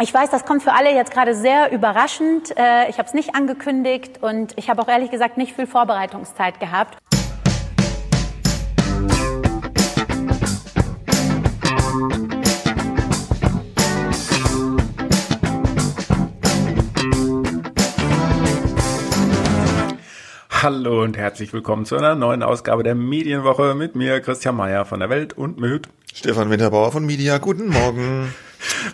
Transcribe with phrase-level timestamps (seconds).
[0.00, 2.50] Ich weiß, das kommt für alle jetzt gerade sehr überraschend.
[2.56, 6.58] Äh, ich habe es nicht angekündigt und ich habe auch ehrlich gesagt nicht viel Vorbereitungszeit
[6.58, 6.98] gehabt.
[20.50, 24.98] Hallo und herzlich willkommen zu einer neuen Ausgabe der Medienwoche mit mir, Christian Mayer von
[24.98, 27.38] der Welt und mit Stefan Winterbauer von Media.
[27.38, 28.34] Guten Morgen.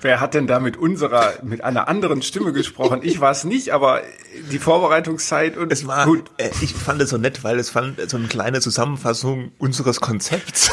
[0.02, 3.00] Wer hat denn da mit unserer, mit einer anderen Stimme gesprochen?
[3.02, 4.02] Ich war es nicht, aber
[4.50, 6.30] die Vorbereitungszeit und es war gut.
[6.36, 10.70] Äh, ich fand es so nett, weil es fand so eine kleine Zusammenfassung unseres Konzepts.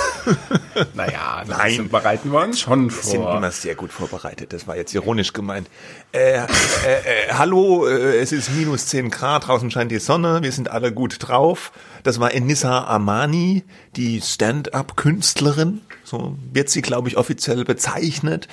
[0.94, 3.04] Naja, nein, bereiten wir uns schon vor.
[3.04, 4.54] Wir sind immer sehr gut vorbereitet.
[4.54, 5.70] Das war jetzt ironisch gemeint.
[6.12, 10.52] Äh, äh, äh, hallo, äh, es ist minus 10 Grad, draußen scheint die Sonne, wir
[10.52, 11.72] sind alle gut drauf.
[12.04, 13.64] Das war Enissa Armani,
[13.96, 18.48] die Stand-up-Künstlerin, so wird sie, glaube ich, offiziell bezeichnet.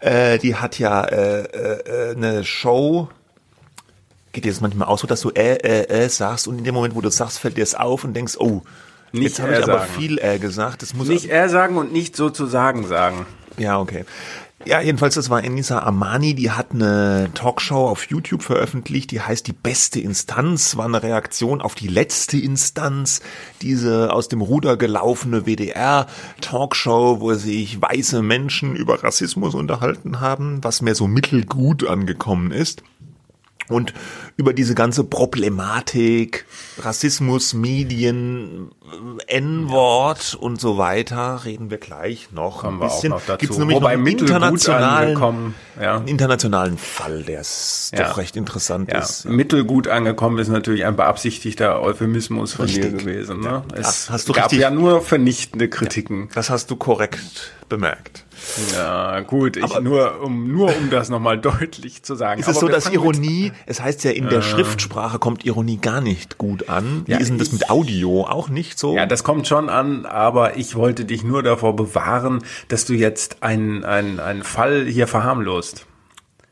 [0.00, 3.08] Äh, die hat ja äh, äh, eine Show,
[4.32, 6.74] geht dir das manchmal auch so, dass du äh, äh, äh sagst und in dem
[6.74, 8.62] Moment, wo du sagst, fällt dir es auf und denkst, oh,
[9.12, 9.92] nicht jetzt habe ich aber sagen.
[9.98, 10.80] viel äh gesagt.
[10.80, 13.26] Das muss nicht er sagen und nicht sozusagen sagen.
[13.58, 14.06] Ja, okay.
[14.66, 19.46] Ja, jedenfalls, das war Enisa Amani, die hat eine Talkshow auf YouTube veröffentlicht, die heißt
[19.46, 23.20] Die beste Instanz, war eine Reaktion auf die letzte Instanz,
[23.60, 30.80] diese aus dem Ruder gelaufene WDR-Talkshow, wo sich weiße Menschen über Rassismus unterhalten haben, was
[30.80, 32.82] mir so mittelgut angekommen ist.
[33.68, 33.94] Und
[34.36, 36.44] über diese ganze Problematik,
[36.78, 38.70] Rassismus, Medien,
[39.26, 43.14] N-Wort und so weiter reden wir gleich noch Kommen ein bisschen.
[43.38, 45.96] Gibt es nämlich Wobei noch einen internationalen, ja.
[45.96, 48.08] einen internationalen Fall, der ja.
[48.08, 48.98] doch recht interessant ja.
[48.98, 49.24] ist.
[49.24, 52.90] Mittelgut angekommen ist natürlich ein beabsichtigter Euphemismus von richtig.
[52.90, 53.40] dir gewesen.
[53.40, 53.62] Ne?
[53.74, 56.28] Es hast du gab richtig, ja nur vernichtende Kritiken.
[56.34, 58.23] das hast du korrekt bemerkt.
[58.72, 62.40] Ja, gut, ich nur um nur um das nochmal deutlich zu sagen.
[62.40, 66.00] Ist es so, dass Ironie, es heißt ja in der äh, Schriftsprache kommt Ironie gar
[66.00, 67.02] nicht gut an.
[67.06, 68.26] Wie ja, ist denn das mit Audio?
[68.26, 68.96] Auch nicht so?
[68.96, 73.42] Ja, das kommt schon an, aber ich wollte dich nur davor bewahren, dass du jetzt
[73.42, 75.86] einen, einen, einen Fall hier verharmlost.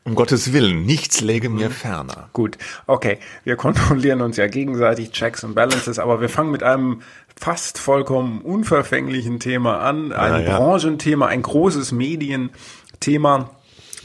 [0.05, 1.73] Um Gottes Willen, nichts läge mir mhm.
[1.73, 2.29] ferner.
[2.33, 3.19] Gut, okay.
[3.45, 7.01] Wir kontrollieren uns ja gegenseitig, Checks und Balances, aber wir fangen mit einem
[7.35, 10.11] fast vollkommen unverfänglichen Thema an.
[10.11, 13.49] Ein ja, Branchenthema, ein großes Medienthema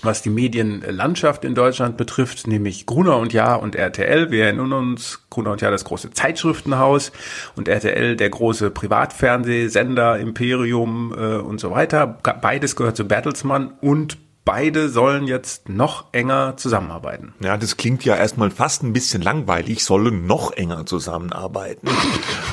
[0.02, 4.30] was die Medienlandschaft in Deutschland betrifft, nämlich Gruner und Jahr und RTL.
[4.30, 7.12] Wir erinnern uns, Gruner und Jahr das große Zeitschriftenhaus
[7.56, 12.06] und RTL der große Privatfernsehsender, Imperium äh, und so weiter.
[12.40, 17.34] Beides gehört zu Bertelsmann und beide sollen jetzt noch enger zusammenarbeiten.
[17.40, 21.86] Ja, das klingt ja erstmal fast ein bisschen langweilig, sollen noch enger zusammenarbeiten.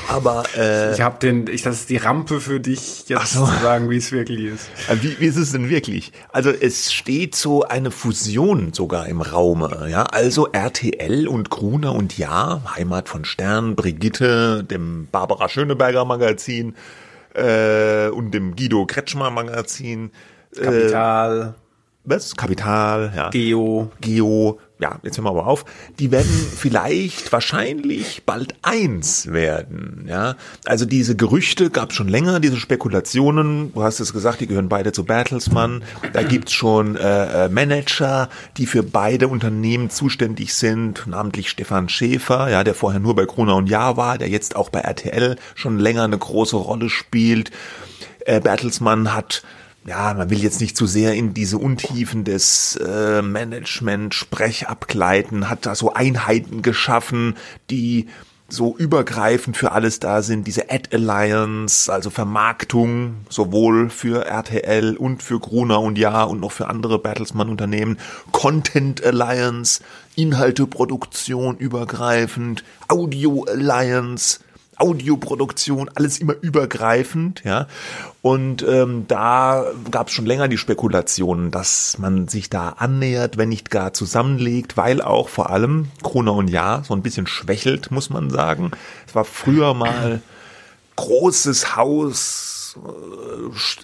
[0.06, 3.46] Aber äh, ich habe den, ich das ist die Rampe für dich jetzt so.
[3.46, 4.68] zu sagen, wie es wirklich ist.
[4.90, 6.12] Äh, wie, wie ist es denn wirklich?
[6.28, 10.02] Also es steht so eine Fusion sogar im Raume, ja.
[10.02, 16.74] Also RTL und Gruner und Ja, Heimat von Stern, Brigitte, dem Barbara Schöneberger Magazin
[17.32, 20.10] äh, und dem Guido Kretschmer Magazin.
[20.54, 21.54] Kapital.
[21.58, 21.65] Äh,
[22.06, 22.36] was?
[22.36, 23.30] Kapital, ja.
[23.30, 23.90] Geo.
[24.00, 25.64] Geo, ja, jetzt hören wir aber auf.
[25.98, 30.36] Die werden vielleicht, wahrscheinlich bald eins werden, ja.
[30.66, 33.72] Also diese Gerüchte gab schon länger, diese Spekulationen.
[33.72, 35.82] Du hast es gesagt, die gehören beide zu Bertelsmann.
[36.12, 42.50] Da gibt's schon äh, äh, Manager, die für beide Unternehmen zuständig sind, namentlich Stefan Schäfer,
[42.50, 45.78] ja, der vorher nur bei Gruner und Jahr war, der jetzt auch bei RTL schon
[45.78, 47.50] länger eine große Rolle spielt.
[48.26, 49.42] Äh, Bertelsmann hat
[49.86, 55.64] ja, man will jetzt nicht zu sehr in diese Untiefen des äh, Management-Sprech abgleiten, hat
[55.64, 57.36] da so Einheiten geschaffen,
[57.70, 58.08] die
[58.48, 65.22] so übergreifend für alles da sind, diese Ad Alliance, also Vermarktung, sowohl für RTL und
[65.22, 67.98] für Gruner und Ja und noch für andere Bertelsmann-Unternehmen,
[68.30, 69.82] Content Alliance,
[70.14, 74.40] Inhalteproduktion übergreifend, Audio Alliance,
[74.76, 77.66] Audioproduktion, alles immer übergreifend, ja.
[78.22, 83.48] Und ähm, da gab es schon länger die Spekulationen, dass man sich da annähert, wenn
[83.48, 88.10] nicht gar zusammenlegt, weil auch vor allem Krone und Ja so ein bisschen schwächelt, muss
[88.10, 88.72] man sagen.
[89.06, 90.20] Es war früher mal
[90.96, 92.78] großes Haus,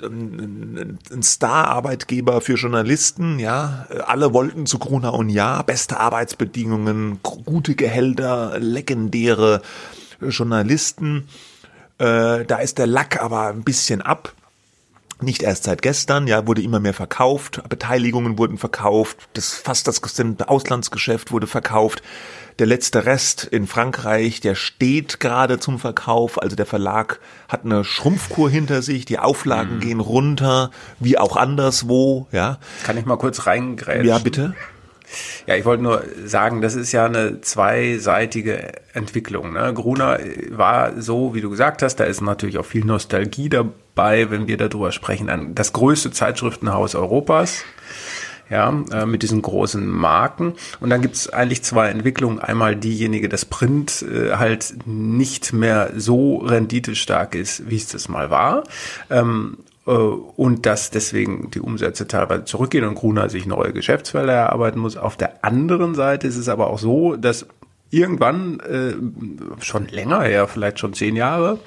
[0.03, 3.87] äh, ein Star-Arbeitgeber für Journalisten, ja.
[4.07, 9.63] Alle wollten zu Gruner und Ja, beste Arbeitsbedingungen, gute Gehälter, legendäre
[10.31, 11.29] Journalisten.
[11.99, 14.35] Äh, da ist der Lack aber ein bisschen ab.
[15.23, 20.03] nicht erst seit gestern, ja, wurde immer mehr verkauft, Beteiligungen wurden verkauft, das fast das
[20.03, 22.03] gesamte Auslandsgeschäft wurde verkauft.
[22.59, 26.41] Der letzte Rest in Frankreich, der steht gerade zum Verkauf.
[26.41, 29.81] Also der Verlag hat eine Schrumpfkur hinter sich, die Auflagen mhm.
[29.81, 30.71] gehen runter,
[31.01, 32.59] wie auch anderswo, ja.
[32.85, 34.07] Kann ich mal kurz reingrätschen?
[34.07, 34.55] Ja, bitte.
[35.47, 39.53] Ja, ich wollte nur sagen, das ist ja eine zweiseitige Entwicklung.
[39.53, 39.73] Ne?
[39.75, 40.19] Gruner
[40.51, 44.57] war so, wie du gesagt hast, da ist natürlich auch viel Nostalgie dabei, wenn wir
[44.57, 45.55] darüber sprechen.
[45.55, 47.65] Das größte Zeitschriftenhaus Europas
[48.53, 50.55] ja, äh, mit diesen großen Marken.
[50.79, 52.39] Und dann gibt es eigentlich zwei Entwicklungen.
[52.39, 58.31] Einmal diejenige, dass Print äh, halt nicht mehr so renditestark ist, wie es das mal
[58.31, 58.65] war.
[59.09, 64.79] Ähm, äh, und dass deswegen die Umsätze teilweise zurückgehen und Gruner sich neue Geschäftsfelder erarbeiten
[64.79, 64.97] muss.
[64.97, 67.47] Auf der anderen Seite ist es aber auch so, dass
[67.91, 68.95] irgendwann, äh,
[69.63, 71.59] schon länger her, vielleicht schon zehn Jahre,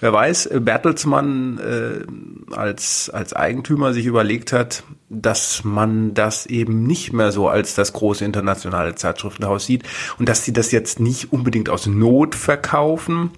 [0.00, 7.12] wer weiß, Bertelsmann äh, als, als Eigentümer sich überlegt hat, dass man das eben nicht
[7.12, 9.84] mehr so als das große internationale Zeitschriftenhaus sieht
[10.18, 13.30] und dass sie das jetzt nicht unbedingt aus Not verkaufen,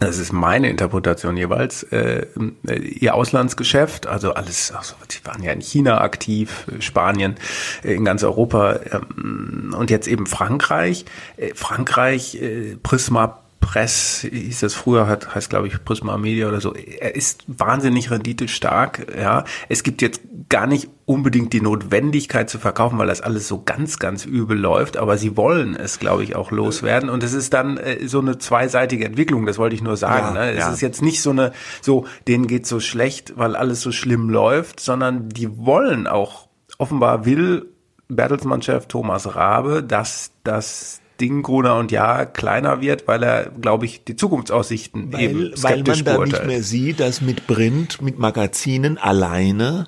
[0.00, 2.26] das ist meine Interpretation jeweils, äh,
[2.66, 7.36] ihr Auslandsgeschäft, also alles, also die waren ja in China aktiv, Spanien,
[7.84, 11.04] äh, in ganz Europa ähm, und jetzt eben Frankreich.
[11.36, 16.60] Äh, Frankreich, äh, Prisma Press hieß das früher, hat, heißt glaube ich Prisma Media oder
[16.60, 16.74] so.
[16.74, 19.06] Er ist wahnsinnig renditestark.
[19.18, 20.20] Ja, es gibt jetzt
[20.50, 24.98] gar nicht unbedingt die Notwendigkeit zu verkaufen, weil das alles so ganz, ganz übel läuft.
[24.98, 27.08] Aber sie wollen es, glaube ich, auch loswerden.
[27.08, 29.46] Und es ist dann äh, so eine zweiseitige Entwicklung.
[29.46, 30.36] Das wollte ich nur sagen.
[30.36, 30.50] Ja, ne?
[30.52, 30.70] Es ja.
[30.70, 34.78] ist jetzt nicht so eine, so denen geht so schlecht, weil alles so schlimm läuft,
[34.78, 37.70] sondern die wollen auch offenbar will
[38.08, 44.04] Bertelsmann-Chef Thomas Rabe, dass das Ding Gruner und Ja kleiner wird, weil er, glaube ich,
[44.04, 48.18] die Zukunftsaussichten weil, eben skeptisch Weil man da nicht mehr sieht, dass mit Print, mit
[48.18, 49.86] Magazinen alleine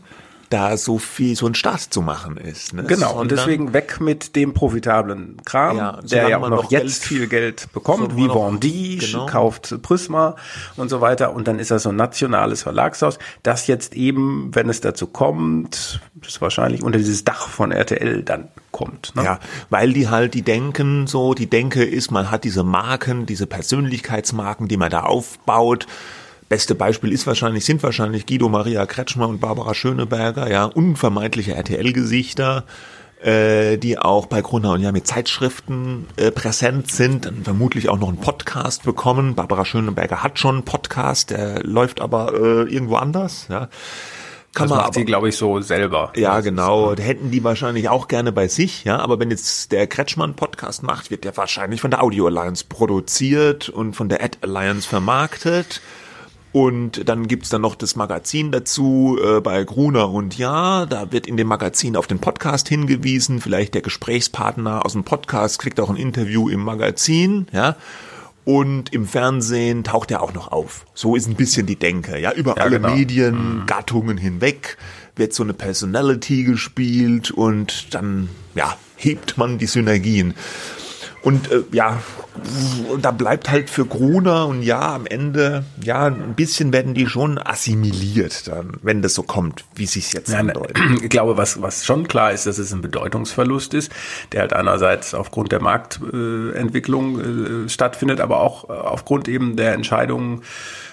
[0.50, 2.72] da so viel, so ein Staat zu machen ist.
[2.72, 2.84] Ne?
[2.84, 6.82] Genau, Sondern, und deswegen weg mit dem profitablen Kram, ja, der ja auch noch jetzt
[6.82, 9.26] Geld, viel Geld bekommt, wie Vendy, genau.
[9.26, 10.36] kauft Prisma
[10.76, 11.34] und so weiter.
[11.34, 16.00] Und dann ist das so ein nationales Verlagshaus, das jetzt eben, wenn es dazu kommt,
[16.14, 19.14] das wahrscheinlich unter dieses Dach von RTL dann kommt.
[19.16, 19.24] Ne?
[19.24, 19.40] Ja,
[19.70, 24.68] weil die halt, die denken so, die Denke ist, man hat diese Marken, diese Persönlichkeitsmarken,
[24.68, 25.86] die man da aufbaut,
[26.48, 32.64] Beste Beispiel ist wahrscheinlich, sind wahrscheinlich Guido Maria Kretschmer und Barbara Schöneberger, ja, unvermeidliche RTL-Gesichter,
[33.20, 37.98] äh, die auch bei Gruner und ja mit Zeitschriften äh, präsent sind, dann vermutlich auch
[37.98, 39.34] noch einen Podcast bekommen.
[39.34, 43.68] Barbara Schöneberger hat schon einen Podcast, der läuft aber äh, irgendwo anders, ja.
[44.54, 46.12] Kann das man macht sie, glaube ich, so selber.
[46.16, 46.92] Ja, genau.
[46.92, 49.00] Ist, hätten die wahrscheinlich auch gerne bei sich, ja.
[49.00, 53.68] Aber wenn jetzt der Kretschmann Podcast macht, wird der wahrscheinlich von der Audio Alliance produziert
[53.68, 55.82] und von der Ad Alliance vermarktet.
[56.56, 60.86] Und dann gibt's dann noch das Magazin dazu äh, bei Gruner und Ja.
[60.86, 63.42] Da wird in dem Magazin auf den Podcast hingewiesen.
[63.42, 67.46] Vielleicht der Gesprächspartner aus dem Podcast kriegt auch ein Interview im Magazin.
[67.52, 67.76] Ja.
[68.46, 70.86] Und im Fernsehen taucht er auch noch auf.
[70.94, 72.18] So ist ein bisschen die Denke.
[72.18, 72.94] Ja, über ja, alle genau.
[72.94, 74.20] Mediengattungen mhm.
[74.20, 74.78] hinweg
[75.14, 80.32] wird so eine Personality gespielt und dann ja hebt man die Synergien.
[81.26, 81.98] Und äh, ja,
[83.02, 87.36] da bleibt halt für Gruner und ja, am Ende, ja, ein bisschen werden die schon
[87.36, 90.78] assimiliert dann, wenn das so kommt, wie sich jetzt ja, andeutet.
[91.02, 93.90] Ich glaube, was, was schon klar ist, dass es ein Bedeutungsverlust ist,
[94.30, 100.42] der halt einerseits aufgrund der Marktentwicklung äh, stattfindet, aber auch aufgrund eben der Entscheidungen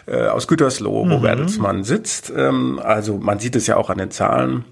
[0.08, 1.22] äh, aus Gütersloh, wo mhm.
[1.22, 2.34] Bertelsmann sitzt.
[2.36, 4.66] Ähm, also man sieht es ja auch an den Zahlen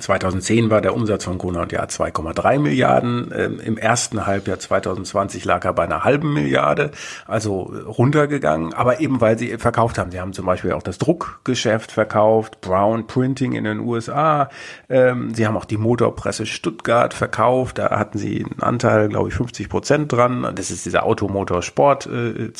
[0.00, 3.32] 2010 war der Umsatz von Gruner und Jahr 2,3 Milliarden.
[3.36, 6.90] Ähm, Im ersten Halbjahr 2020 lag er bei einer halben Milliarde,
[7.26, 8.74] also runtergegangen.
[8.74, 10.10] Aber eben weil sie verkauft haben.
[10.10, 14.48] Sie haben zum Beispiel auch das Druckgeschäft verkauft, Brown Printing in den USA.
[14.88, 17.78] Ähm, sie haben auch die Motorpresse Stuttgart verkauft.
[17.78, 20.46] Da hatten sie einen Anteil, glaube ich, 50 Prozent dran.
[20.54, 22.50] Das ist diese Automotorsport äh,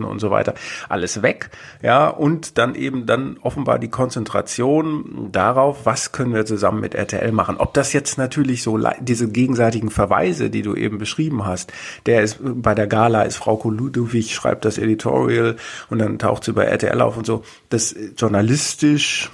[0.00, 0.54] und so weiter.
[0.88, 1.50] Alles weg.
[1.82, 7.32] Ja, und dann eben dann offenbar die Konzentration darauf, was können wir zusammen mit RTL
[7.32, 7.56] machen.
[7.58, 11.72] Ob das jetzt natürlich so diese gegenseitigen Verweise, die du eben beschrieben hast,
[12.06, 15.56] der ist bei der Gala ist Frau Ludwig schreibt das Editorial
[15.90, 17.44] und dann taucht sie bei RTL auf und so.
[17.68, 19.30] Das journalistisch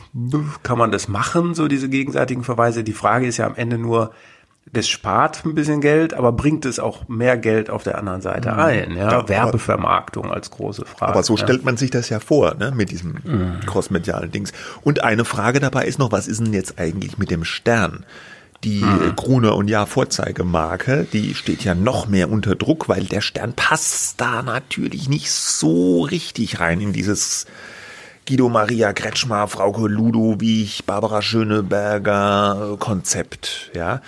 [0.63, 2.85] kann man das machen, so diese gegenseitigen Verweise.
[2.85, 4.13] Die Frage ist ja am Ende nur,
[4.73, 8.53] das spart ein bisschen Geld, aber bringt es auch mehr Geld auf der anderen Seite
[8.53, 8.59] mhm.
[8.59, 8.97] ein.
[8.97, 9.11] Ja?
[9.11, 11.13] ja Werbevermarktung als große Frage.
[11.13, 11.45] Aber so ja.
[11.45, 12.73] stellt man sich das ja vor, ne?
[12.75, 13.61] mit diesem mhm.
[13.65, 14.53] crossmedialen Dings.
[14.83, 18.05] Und eine Frage dabei ist noch, was ist denn jetzt eigentlich mit dem Stern?
[18.65, 19.15] Die mhm.
[19.15, 24.21] Gruner und Ja Vorzeigemarke, die steht ja noch mehr unter Druck, weil der Stern passt
[24.21, 27.47] da natürlich nicht so richtig rein in dieses
[28.29, 34.03] Guido Maria Kretschmer, Frauke Ludowig, Barbara Schöneberger Konzept, ja.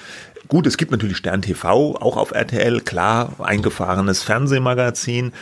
[0.48, 5.32] Gut, es gibt natürlich Stern TV, auch auf RTL, klar, eingefahrenes Fernsehmagazin.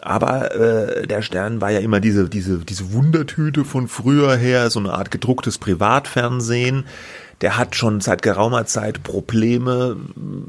[0.00, 4.78] Aber äh, der Stern war ja immer diese, diese, diese Wundertüte von früher her, so
[4.78, 6.84] eine Art gedrucktes Privatfernsehen.
[7.40, 9.96] Der hat schon seit geraumer Zeit Probleme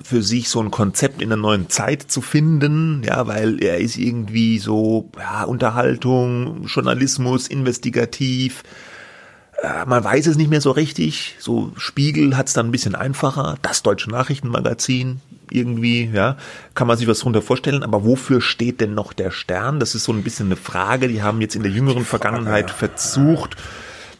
[0.03, 3.97] für sich so ein Konzept in der neuen Zeit zu finden, ja, weil er ist
[3.97, 8.63] irgendwie so ja, Unterhaltung, Journalismus, investigativ,
[9.85, 11.35] man weiß es nicht mehr so richtig.
[11.39, 13.55] So Spiegel hat es dann ein bisschen einfacher.
[13.61, 16.37] Das deutsche Nachrichtenmagazin irgendwie, ja,
[16.73, 17.83] kann man sich was drunter vorstellen.
[17.83, 19.79] Aber wofür steht denn noch der Stern?
[19.79, 21.07] Das ist so ein bisschen eine Frage.
[21.07, 23.55] Die haben jetzt in der jüngeren Vergangenheit versucht,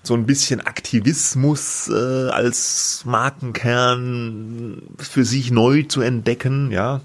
[0.01, 7.01] so ein bisschen Aktivismus äh, als Markenkern für sich neu zu entdecken, ja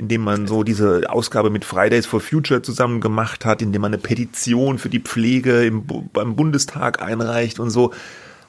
[0.00, 4.00] indem man so diese Ausgabe mit Fridays for Future zusammen gemacht hat, indem man eine
[4.00, 7.92] Petition für die Pflege im, beim Bundestag einreicht und so.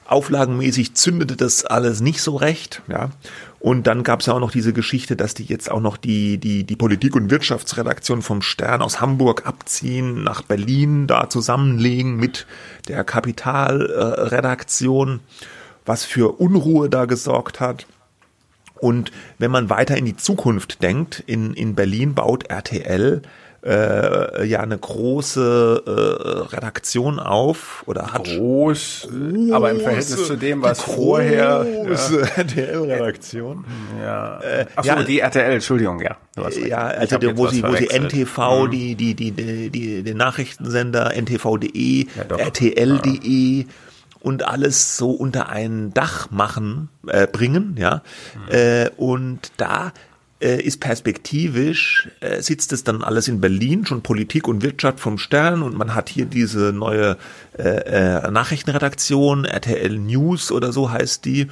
[0.06, 3.10] Auflagenmäßig zündete das alles nicht so recht, ja.
[3.60, 6.38] Und dann gab es ja auch noch diese Geschichte, dass die jetzt auch noch die,
[6.38, 12.46] die, die Politik- und Wirtschaftsredaktion vom Stern aus Hamburg abziehen, nach Berlin da zusammenlegen mit
[12.88, 15.20] der Kapitalredaktion,
[15.84, 17.86] was für Unruhe da gesorgt hat.
[18.82, 23.22] Und wenn man weiter in die Zukunft denkt, in, in Berlin baut RTL
[23.64, 30.34] äh, ja eine große äh, Redaktion auf oder hat groß, große, aber im Verhältnis zu
[30.34, 32.26] dem, was vorher große ja.
[32.26, 33.64] RTL-Redaktion.
[34.02, 34.40] Ja.
[34.40, 36.16] Äh, Ach so, ja, die RTL, Entschuldigung, ja.
[36.66, 38.70] Ja, also der, wo sie, wo sie NTV, mhm.
[38.72, 43.66] die, die, die, die, die, den Nachrichtensender NTV.de, ja, RTL.de
[44.22, 48.02] und alles so unter ein Dach machen, äh, bringen, ja.
[48.34, 48.54] Mhm.
[48.54, 49.92] Äh, und da
[50.40, 55.18] äh, ist perspektivisch, äh, sitzt es dann alles in Berlin, schon Politik und Wirtschaft vom
[55.18, 57.16] Stern und man hat hier diese neue
[57.56, 61.48] äh, äh, Nachrichtenredaktion, RTL News oder so heißt die.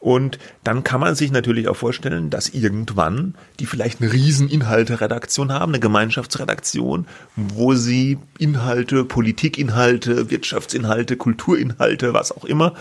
[0.00, 5.52] Und dann kann man sich natürlich auch vorstellen, dass irgendwann die vielleicht eine riesen Inhalte-Redaktion
[5.52, 12.74] haben, eine Gemeinschaftsredaktion, wo sie Inhalte, Politikinhalte, Wirtschaftsinhalte, Kulturinhalte, was auch immer,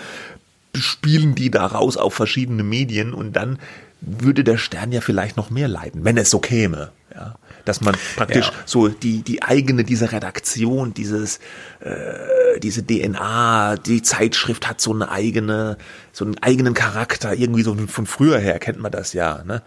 [0.75, 3.59] spielen die daraus auf verschiedene Medien und dann
[3.99, 6.91] würde der Stern ja vielleicht noch mehr leiden, wenn es so käme.
[7.13, 7.35] Ja
[7.69, 8.53] dass man praktisch ja.
[8.65, 11.39] so die die eigene diese Redaktion dieses
[11.79, 15.77] äh, diese DNA die Zeitschrift hat so eine eigene
[16.11, 19.61] so einen eigenen Charakter irgendwie so von früher her kennt man das ja ne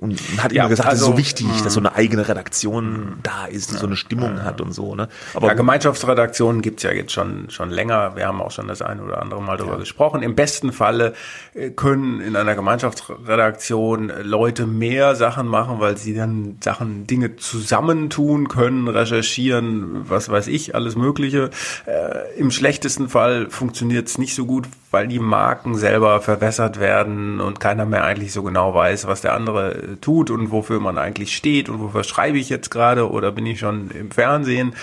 [0.00, 1.64] und man hat ja, immer gesagt, also, das ist so wichtig, mh.
[1.64, 3.16] dass so eine eigene Redaktion mh.
[3.22, 4.94] da ist, die ja, so eine Stimmung ja, hat und so.
[4.94, 5.08] Ne?
[5.34, 8.16] Aber ja, Gemeinschaftsredaktionen gibt's ja jetzt schon, schon länger.
[8.16, 10.22] Wir haben auch schon das eine oder andere Mal darüber gesprochen.
[10.22, 11.14] Im besten Falle
[11.54, 18.48] äh, können in einer Gemeinschaftsredaktion Leute mehr Sachen machen, weil sie dann Sachen, Dinge zusammentun
[18.48, 21.50] können, recherchieren, was weiß ich, alles Mögliche.
[21.86, 27.60] Äh, Im schlechtesten Fall funktioniert's nicht so gut, weil die Marken selber verwässert werden und
[27.60, 31.68] keiner mehr eigentlich so genau weiß, was der andere tut und wofür man eigentlich steht
[31.68, 34.74] und wofür schreibe ich jetzt gerade oder bin ich schon im Fernsehen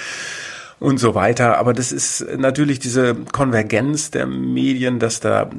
[0.80, 1.58] und so weiter.
[1.58, 5.50] Aber das ist natürlich diese Konvergenz der Medien, dass da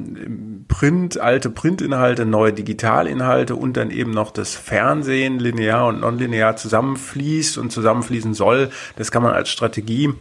[0.68, 7.58] Print, alte Printinhalte, neue Digitalinhalte und dann eben noch das Fernsehen linear und nonlinear zusammenfließt
[7.58, 8.70] und zusammenfließen soll.
[8.96, 10.12] Das kann man als Strategie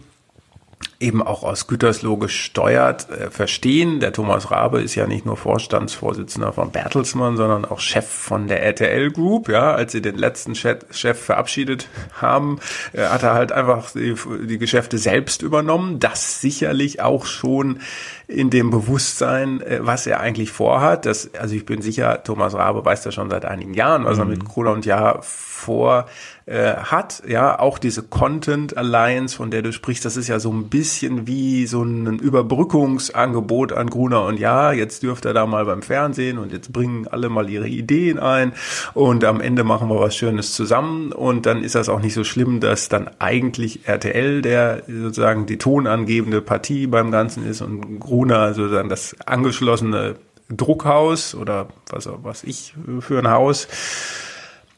[1.00, 4.00] eben auch aus Gütersloh gesteuert äh, verstehen.
[4.00, 8.64] Der Thomas Rabe ist ja nicht nur Vorstandsvorsitzender von Bertelsmann, sondern auch Chef von der
[8.64, 9.50] RTL Group.
[9.50, 12.60] Ja, als sie den letzten Chef verabschiedet haben,
[12.94, 14.16] äh, hat er halt einfach die,
[14.48, 16.00] die Geschäfte selbst übernommen.
[16.00, 17.82] Das sicherlich auch schon
[18.28, 21.06] in dem Bewusstsein, äh, was er eigentlich vorhat.
[21.06, 24.26] Das, also ich bin sicher, Thomas Rabe weiß das schon seit einigen Jahren, was er
[24.26, 26.08] mit Corona und Jahr vor
[26.48, 27.24] äh, hat.
[27.28, 31.26] Ja, auch diese Content Alliance, von der du sprichst, das ist ja so ein bisschen
[31.26, 36.38] wie so ein Überbrückungsangebot an Gruner und ja, jetzt dürft ihr da mal beim Fernsehen
[36.38, 38.54] und jetzt bringen alle mal ihre Ideen ein
[38.94, 42.24] und am Ende machen wir was Schönes zusammen und dann ist das auch nicht so
[42.24, 48.54] schlimm, dass dann eigentlich RTL der sozusagen die tonangebende Partie beim Ganzen ist und Gruner
[48.54, 50.16] sozusagen das angeschlossene
[50.50, 53.68] Druckhaus oder was, was ich für ein Haus.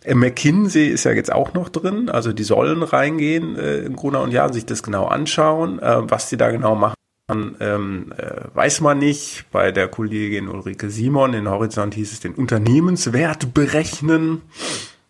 [0.08, 4.22] Äh, McKinsey ist ja jetzt auch noch drin, also die sollen reingehen äh, in Gruner
[4.22, 6.96] und Jahr, sich das genau anschauen, äh, was die da genau machen.
[7.30, 9.46] Ähm, äh, weiß man nicht.
[9.52, 14.44] Bei der Kollegin Ulrike Simon in Horizont hieß es den Unternehmenswert berechnen.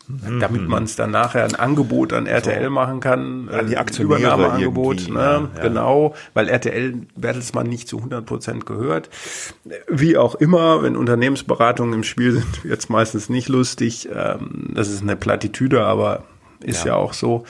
[0.08, 0.40] Mhm.
[0.40, 2.70] damit man es dann nachher ein Angebot an RTL so.
[2.70, 5.20] machen kann, an die äh, Aktionäre Übernahmeangebot, ne?
[5.20, 5.62] Ja, ja.
[5.62, 9.10] genau, weil RTL Bertelsmann nicht zu 100 Prozent gehört.
[9.90, 14.08] Wie auch immer, wenn Unternehmensberatungen im Spiel sind, jetzt meistens nicht lustig.
[14.14, 16.24] Ähm, das ist eine Plattitüde, aber
[16.62, 17.44] ist ja, ja auch so.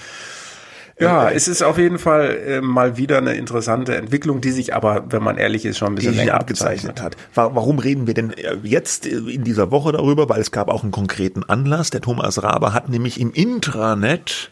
[0.99, 5.05] Ja, es ist auf jeden Fall äh, mal wieder eine interessante Entwicklung, die sich aber,
[5.09, 7.15] wenn man ehrlich ist, schon ein bisschen länger abgezeichnet hat.
[7.35, 10.27] Warum reden wir denn äh, jetzt äh, in dieser Woche darüber?
[10.27, 11.91] Weil es gab auch einen konkreten Anlass.
[11.91, 14.51] Der Thomas Raber hat nämlich im Intranet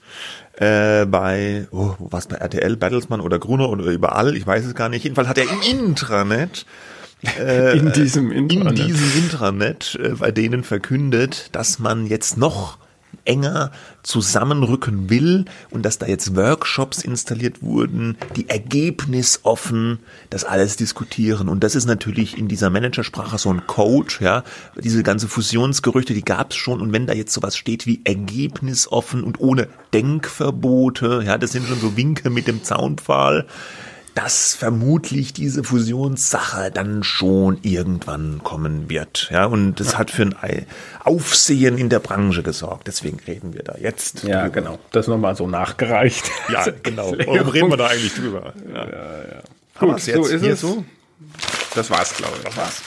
[0.58, 4.90] äh, bei, oh, was bei RTL, Battlesman oder Gruner oder überall, ich weiß es gar
[4.90, 5.04] nicht.
[5.04, 6.66] Jedenfalls hat er im Intranet
[7.40, 12.78] äh, in diesem Intranet, in diesem Intranet äh, bei denen verkündet, dass man jetzt noch
[13.26, 13.72] enger
[14.04, 21.50] zusammenrücken will und dass da jetzt Workshops installiert wurden, die ergebnisoffen das alles diskutieren.
[21.50, 24.44] Und das ist natürlich in dieser Managersprache so ein Code, ja.
[24.82, 26.82] Diese ganze Fusionsgerüchte, die gab es schon.
[26.82, 31.80] Und wenn da jetzt sowas steht wie ergebnisoffen und ohne Denkverbote, ja, das sind schon
[31.80, 33.46] so Winke mit dem Zaunpfahl
[34.16, 39.30] dass vermutlich diese Fusionssache dann schon irgendwann kommen wird.
[39.30, 40.66] Ja, und das hat für ein
[41.04, 42.88] Aufsehen in der Branche gesorgt.
[42.88, 44.24] Deswegen reden wir da jetzt.
[44.24, 44.62] Ja, drüber.
[44.62, 44.80] genau.
[44.92, 46.32] Das nochmal so nachgereicht.
[46.50, 47.12] Ja, genau.
[47.26, 48.54] Warum reden wir da eigentlich drüber?
[48.72, 49.22] Ja, ja.
[49.24, 49.42] ja.
[49.80, 50.62] Gut, so ist es.
[50.62, 50.86] So?
[51.74, 52.44] Das war's, glaube ich.
[52.44, 52.82] Das war's.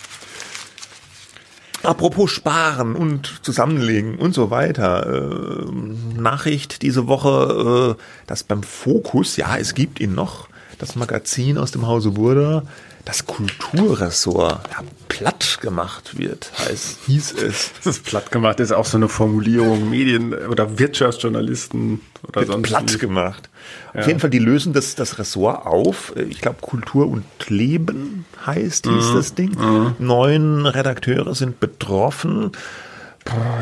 [1.82, 5.06] Apropos Sparen und Zusammenlegen und so weiter.
[5.06, 11.58] Äh, Nachricht diese Woche, äh, dass beim Fokus, ja, es gibt ihn noch, das Magazin
[11.58, 12.62] aus dem Hause Burda,
[13.04, 17.70] das Kulturressort ja, platt gemacht wird, heißt, hieß es.
[17.84, 22.68] Das ist platt gemacht, ist auch so eine Formulierung, Medien- oder Wirtschaftsjournalisten oder wird sonst.
[22.68, 22.98] Platt wie.
[22.98, 23.48] gemacht.
[23.94, 24.00] Ja.
[24.00, 26.14] Auf jeden Fall, die lösen das, das Ressort auf.
[26.16, 29.14] Ich glaube, Kultur und Leben heißt, hieß mhm.
[29.14, 29.50] das Ding.
[29.58, 29.94] Mhm.
[29.98, 32.52] Neun Redakteure sind betroffen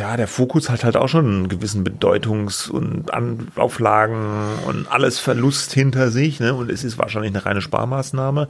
[0.01, 3.11] ja, der Fokus hat halt auch schon einen gewissen Bedeutungs- und
[3.57, 6.41] Auflagen und alles Verlust hinter sich.
[6.41, 6.55] Ne?
[6.55, 8.49] Und es ist wahrscheinlich eine reine Sparmaßnahme.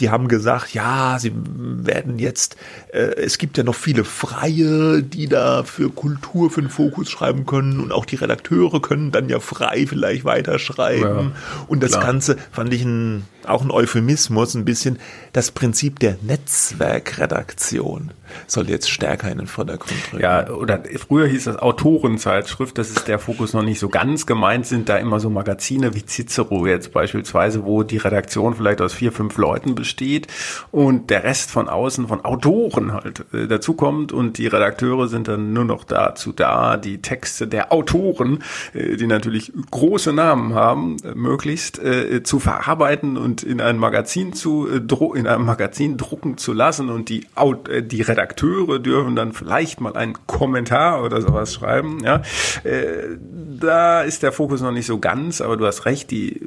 [0.00, 2.56] Die haben gesagt, ja, sie werden jetzt,
[2.92, 7.46] äh, es gibt ja noch viele Freie, die da für Kultur, für den Fokus schreiben
[7.46, 7.80] können.
[7.80, 11.32] Und auch die Redakteure können dann ja frei vielleicht weiterschreiben.
[11.32, 11.32] Ja,
[11.66, 12.04] und das klar.
[12.04, 14.98] Ganze fand ich ein, auch ein Euphemismus, ein bisschen
[15.32, 18.12] das Prinzip der Netzwerkredaktion
[18.46, 20.22] soll jetzt stärker in den Vordergrund rücken.
[20.22, 24.66] Ja, oder früher hieß das Autorenzeitschrift, das ist der Fokus noch nicht so ganz gemeint,
[24.66, 29.12] sind da immer so Magazine wie Cicero jetzt beispielsweise, wo die Redaktion vielleicht aus vier,
[29.12, 30.26] fünf Leuten besteht
[30.70, 35.52] und der Rest von außen von Autoren halt äh, dazukommt und die Redakteure sind dann
[35.52, 38.42] nur noch dazu da, die Texte der Autoren,
[38.74, 44.32] äh, die natürlich große Namen haben, äh, möglichst äh, zu verarbeiten und in ein Magazin
[44.32, 47.26] zu äh, in einem Magazin drucken zu lassen und die,
[47.68, 51.98] äh, die Redakteure dürfen dann vielleicht mal einen Kommentar oder sowas schreiben.
[52.04, 52.22] Ja,
[52.64, 53.16] äh,
[53.60, 56.40] da ist der Fokus noch nicht so ganz, aber du hast recht, die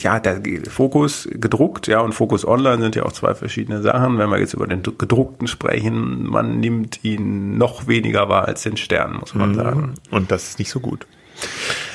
[0.00, 4.18] ja der Fokus gedruckt, ja und Fokus Online sind ja auch zwei verschiedene Sachen.
[4.18, 8.76] Wenn wir jetzt über den gedruckten sprechen, man nimmt ihn noch weniger wahr als den
[8.76, 9.54] Stern, muss man mhm.
[9.54, 9.94] sagen.
[10.10, 11.06] Und das ist nicht so gut.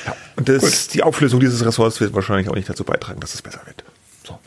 [0.06, 0.16] Ja.
[0.36, 3.60] Und das, die Auflösung dieses Ressorts wird wahrscheinlich auch nicht dazu beitragen, dass es besser
[3.66, 3.84] wird.
[4.26, 4.38] So.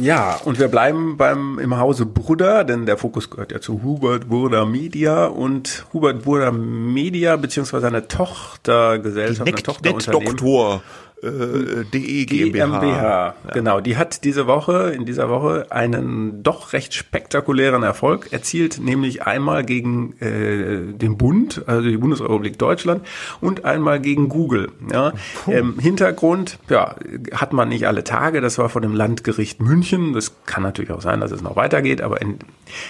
[0.00, 4.28] Ja, und wir bleiben beim im Hause Brudder, denn der Fokus gehört ja zu Hubert
[4.28, 10.36] Burda Media und Hubert Burda Media beziehungsweise eine Tochtergesellschaft, eine Tochterunternehmen.
[10.36, 10.82] Doktor
[11.22, 12.66] äh, DE GmbH.
[12.66, 13.34] GmbH.
[13.46, 13.52] Ja.
[13.52, 19.22] Genau, die hat diese Woche, in dieser Woche einen doch recht spektakulären Erfolg erzielt, nämlich
[19.22, 23.06] einmal gegen äh, den Bund, also die Bundesrepublik Deutschland
[23.40, 24.72] und einmal gegen Google.
[24.92, 25.12] Ja.
[25.46, 26.96] Ähm, Hintergrund, ja,
[27.32, 30.14] hat man nicht alle Tage, das war von dem Landgericht München.
[30.14, 32.38] Das kann natürlich auch sein, dass es noch weitergeht, aber in,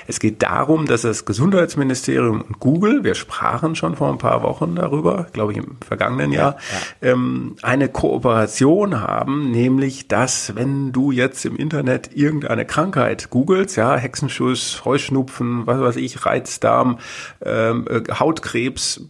[0.07, 4.75] es geht darum, dass das Gesundheitsministerium und Google, wir sprachen schon vor ein paar Wochen
[4.77, 6.57] darüber, glaube ich im vergangenen Jahr,
[7.03, 7.13] ja, ja.
[7.13, 13.77] Ähm, eine Kooperation Kooperation haben, nämlich dass wenn du jetzt im Internet irgendeine Krankheit googelst,
[13.77, 16.99] ja, Hexenschuss, Heuschnupfen, was weiß ich, Reizdarm,
[17.45, 19.09] ähm, äh, Hautkrebs,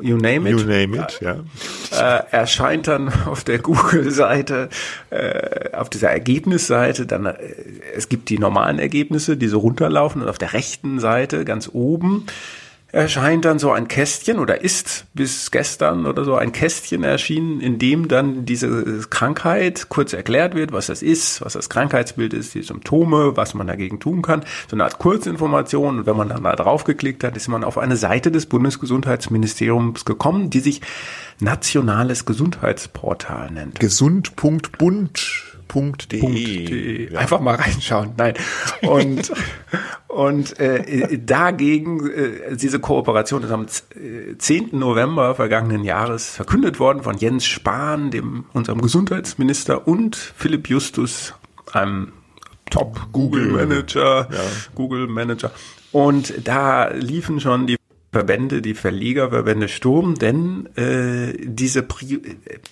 [0.00, 1.38] you name it, you name it ja.
[1.90, 4.68] äh, erscheint dann auf der Google-Seite,
[5.10, 7.34] äh, auf dieser Ergebnisseite, dann äh,
[7.96, 12.26] es gibt die normalen Ergebnisse, die so runterlaufen und auf der rechten Seite ganz oben
[12.92, 17.78] erscheint dann so ein Kästchen oder ist bis gestern oder so ein Kästchen erschienen, in
[17.78, 22.62] dem dann diese Krankheit kurz erklärt wird, was das ist, was das Krankheitsbild ist, die
[22.62, 24.44] Symptome, was man dagegen tun kann.
[24.70, 25.98] So eine Art Kurzinformation.
[26.00, 30.50] Und wenn man dann da draufgeklickt hat, ist man auf eine Seite des Bundesgesundheitsministeriums gekommen,
[30.50, 30.80] die sich
[31.40, 33.80] Nationales Gesundheitsportal nennt.
[33.80, 37.12] Gesund.bund www.de.
[37.12, 37.18] Ja.
[37.18, 38.12] Einfach mal reinschauen.
[38.16, 38.34] Nein.
[38.82, 39.32] Und,
[40.08, 44.72] und äh, dagegen, äh, diese Kooperation ist am 10.
[44.72, 51.34] Äh, November vergangenen Jahres verkündet worden von Jens Spahn, dem unserem Gesundheitsminister, und Philipp Justus,
[51.72, 52.12] einem
[52.70, 54.40] Top Google Manager, ja.
[54.74, 55.52] Google Manager.
[55.92, 57.76] Und da liefen schon die
[58.16, 62.22] Verbände, die Verlegerverbände Sturm, denn äh, diese Pri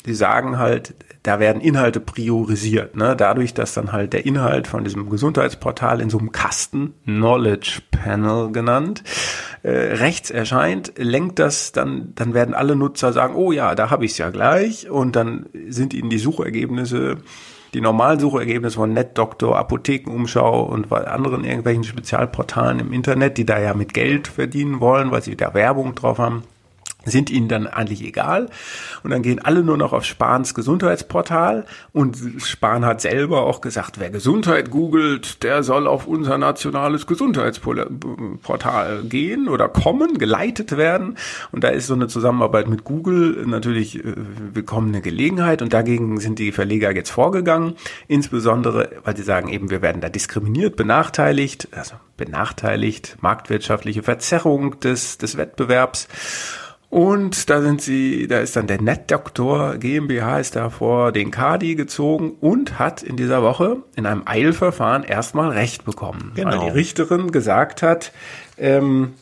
[0.07, 2.96] die sagen halt, da werden Inhalte priorisiert.
[2.96, 3.14] Ne?
[3.14, 8.52] Dadurch, dass dann halt der Inhalt von diesem Gesundheitsportal in so einem Kasten, Knowledge Panel
[8.52, 9.04] genannt,
[9.62, 14.07] äh, rechts erscheint, lenkt das dann, dann werden alle Nutzer sagen, oh ja, da habe
[14.07, 17.18] ich es ja gleich und dann sind ihnen die Suchergebnisse
[17.75, 23.75] die normalen Suchergebnisse von NetDoktor, Apothekenumschau und anderen irgendwelchen Spezialportalen im Internet, die da ja
[23.75, 26.45] mit Geld verdienen wollen, weil sie da Werbung drauf haben,
[27.05, 28.49] sind ihnen dann eigentlich egal.
[29.03, 31.64] Und dann gehen alle nur noch auf Spahns Gesundheitsportal.
[31.93, 39.03] Und Spahn hat selber auch gesagt, wer Gesundheit googelt, der soll auf unser nationales Gesundheitsportal
[39.05, 41.17] gehen oder kommen, geleitet werden.
[41.53, 44.14] Und da ist so eine Zusammenarbeit mit Google natürlich äh,
[44.53, 45.62] willkommene Gelegenheit.
[45.62, 47.75] Und dagegen sind die Verleger jetzt vorgegangen.
[48.09, 55.19] Insbesondere, weil sie sagen eben, wir werden da diskriminiert, benachteiligt, also benachteiligt, marktwirtschaftliche Verzerrung des,
[55.19, 56.09] des Wettbewerbs.
[56.94, 61.74] Und da sind sie, da ist dann der NetDoktor GmbH ist da vor den Kadi
[61.74, 66.30] gezogen und hat in dieser Woche in einem Eilverfahren erstmal Recht bekommen.
[66.37, 66.52] Genau.
[66.52, 68.12] Weil die Richterin gesagt hat,
[68.59, 69.14] ähm,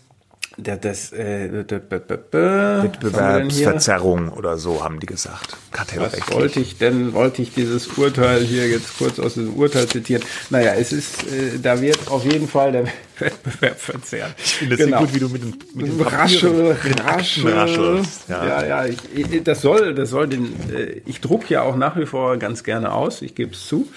[0.58, 5.56] das, äh, Wettbewerbsverzerrung oder so haben die gesagt.
[5.72, 10.22] Was wollte ich denn, wollte ich dieses Urteil hier jetzt kurz aus dem Urteil zitieren?
[10.50, 12.84] Naja, es ist, äh, da wird auf jeden Fall der
[13.22, 14.34] Wettbewerb verzerrt.
[14.38, 14.98] Ich finde es genau.
[14.98, 18.28] sehr gut, wie du mit den, mit den Raschel, Raschel, raschelst.
[18.28, 21.76] Ja, ja, ja ich, ich, das soll, das soll den, äh, ich druck ja auch
[21.76, 23.88] nach wie vor ganz gerne aus, ich gebe es zu.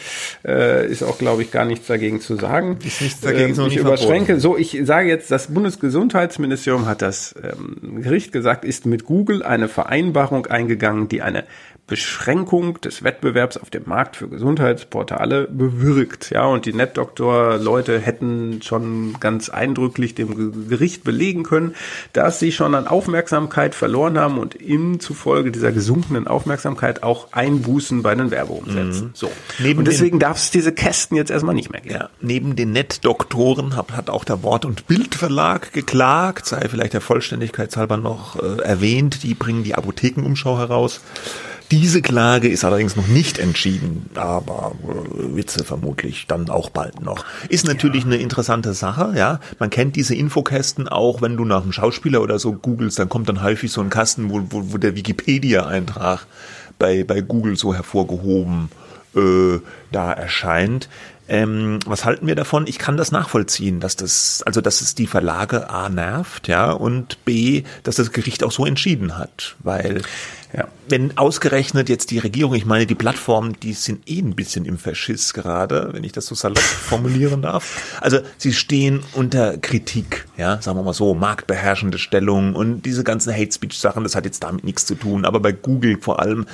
[0.46, 2.78] Äh, ist auch, glaube ich, gar nichts dagegen zu sagen.
[2.86, 4.40] Ist nichts dagegen äh, Ich überschränke.
[4.40, 9.68] So, ich sage jetzt, das Bundesgesundheitsministerium hat das ähm, Gericht gesagt, ist mit Google eine
[9.68, 11.46] Vereinbarung eingegangen, die eine
[11.88, 16.32] Beschränkung des Wettbewerbs auf dem Markt für Gesundheitsportale bewirkt.
[16.32, 21.76] Ja, und die NetDoktor-Leute hätten schon ganz eindrücklich dem Gericht belegen können,
[22.12, 28.02] dass sie schon an Aufmerksamkeit verloren haben und ihnen zufolge dieser gesunkenen Aufmerksamkeit auch Einbußen
[28.02, 29.08] bei den Werbeumsätzen.
[29.08, 29.12] Mhm.
[29.14, 29.32] So.
[29.60, 31.96] Neben und deswegen darf es diese Kästen jetzt erstmal nicht mehr geben.
[31.96, 37.02] Ja, neben den NetDoktoren hat, hat auch der Wort- und Bildverlag geklagt, sei vielleicht der
[37.02, 41.02] Vollständigkeit halber noch äh, erwähnt, die bringen die Apothekenumschau heraus.
[41.72, 47.26] Diese Klage ist allerdings noch nicht entschieden, aber äh, Witze vermutlich dann auch bald noch.
[47.50, 48.12] Ist natürlich ja.
[48.12, 49.40] eine interessante Sache, ja.
[49.58, 53.30] Man kennt diese Infokästen auch, wenn du nach einem Schauspieler oder so googelst, dann kommt
[53.30, 56.28] dann häufig so ein Kasten, wo, wo, wo der Wikipedia-Eintrag
[56.78, 58.70] bei, bei Google so hervorgehoben
[59.16, 59.60] äh,
[59.92, 60.88] da erscheint.
[61.28, 62.68] Ähm, was halten wir davon?
[62.68, 67.26] Ich kann das nachvollziehen, dass das, also dass es die Verlage A nervt, ja, und
[67.26, 70.04] B, dass das Gericht auch so entschieden hat, weil
[70.56, 70.70] ja.
[70.88, 74.78] Wenn ausgerechnet jetzt die Regierung, ich meine, die Plattformen, die sind eh ein bisschen im
[74.78, 78.00] Verschiss gerade, wenn ich das so salopp formulieren darf.
[78.00, 83.34] Also sie stehen unter Kritik, ja, sagen wir mal so, marktbeherrschende Stellung und diese ganzen
[83.34, 86.46] Hate Speech Sachen, das hat jetzt damit nichts zu tun, aber bei Google vor allem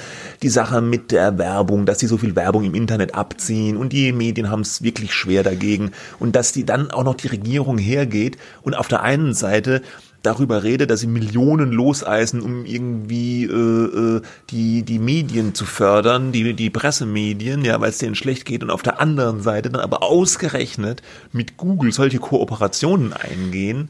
[0.41, 4.13] die Sache mit der Werbung, dass sie so viel Werbung im Internet abziehen und die
[4.13, 8.37] Medien haben es wirklich schwer dagegen und dass die dann auch noch die Regierung hergeht
[8.63, 9.83] und auf der einen Seite
[10.23, 16.31] darüber rede, dass sie Millionen loseisen, um irgendwie äh, äh, die die Medien zu fördern,
[16.31, 19.81] die die Pressemedien, ja, weil es denen schlecht geht und auf der anderen Seite dann
[19.81, 23.89] aber ausgerechnet mit Google solche Kooperationen eingehen,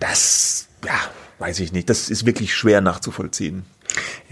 [0.00, 0.98] das ja,
[1.38, 3.64] weiß ich nicht, das ist wirklich schwer nachzuvollziehen.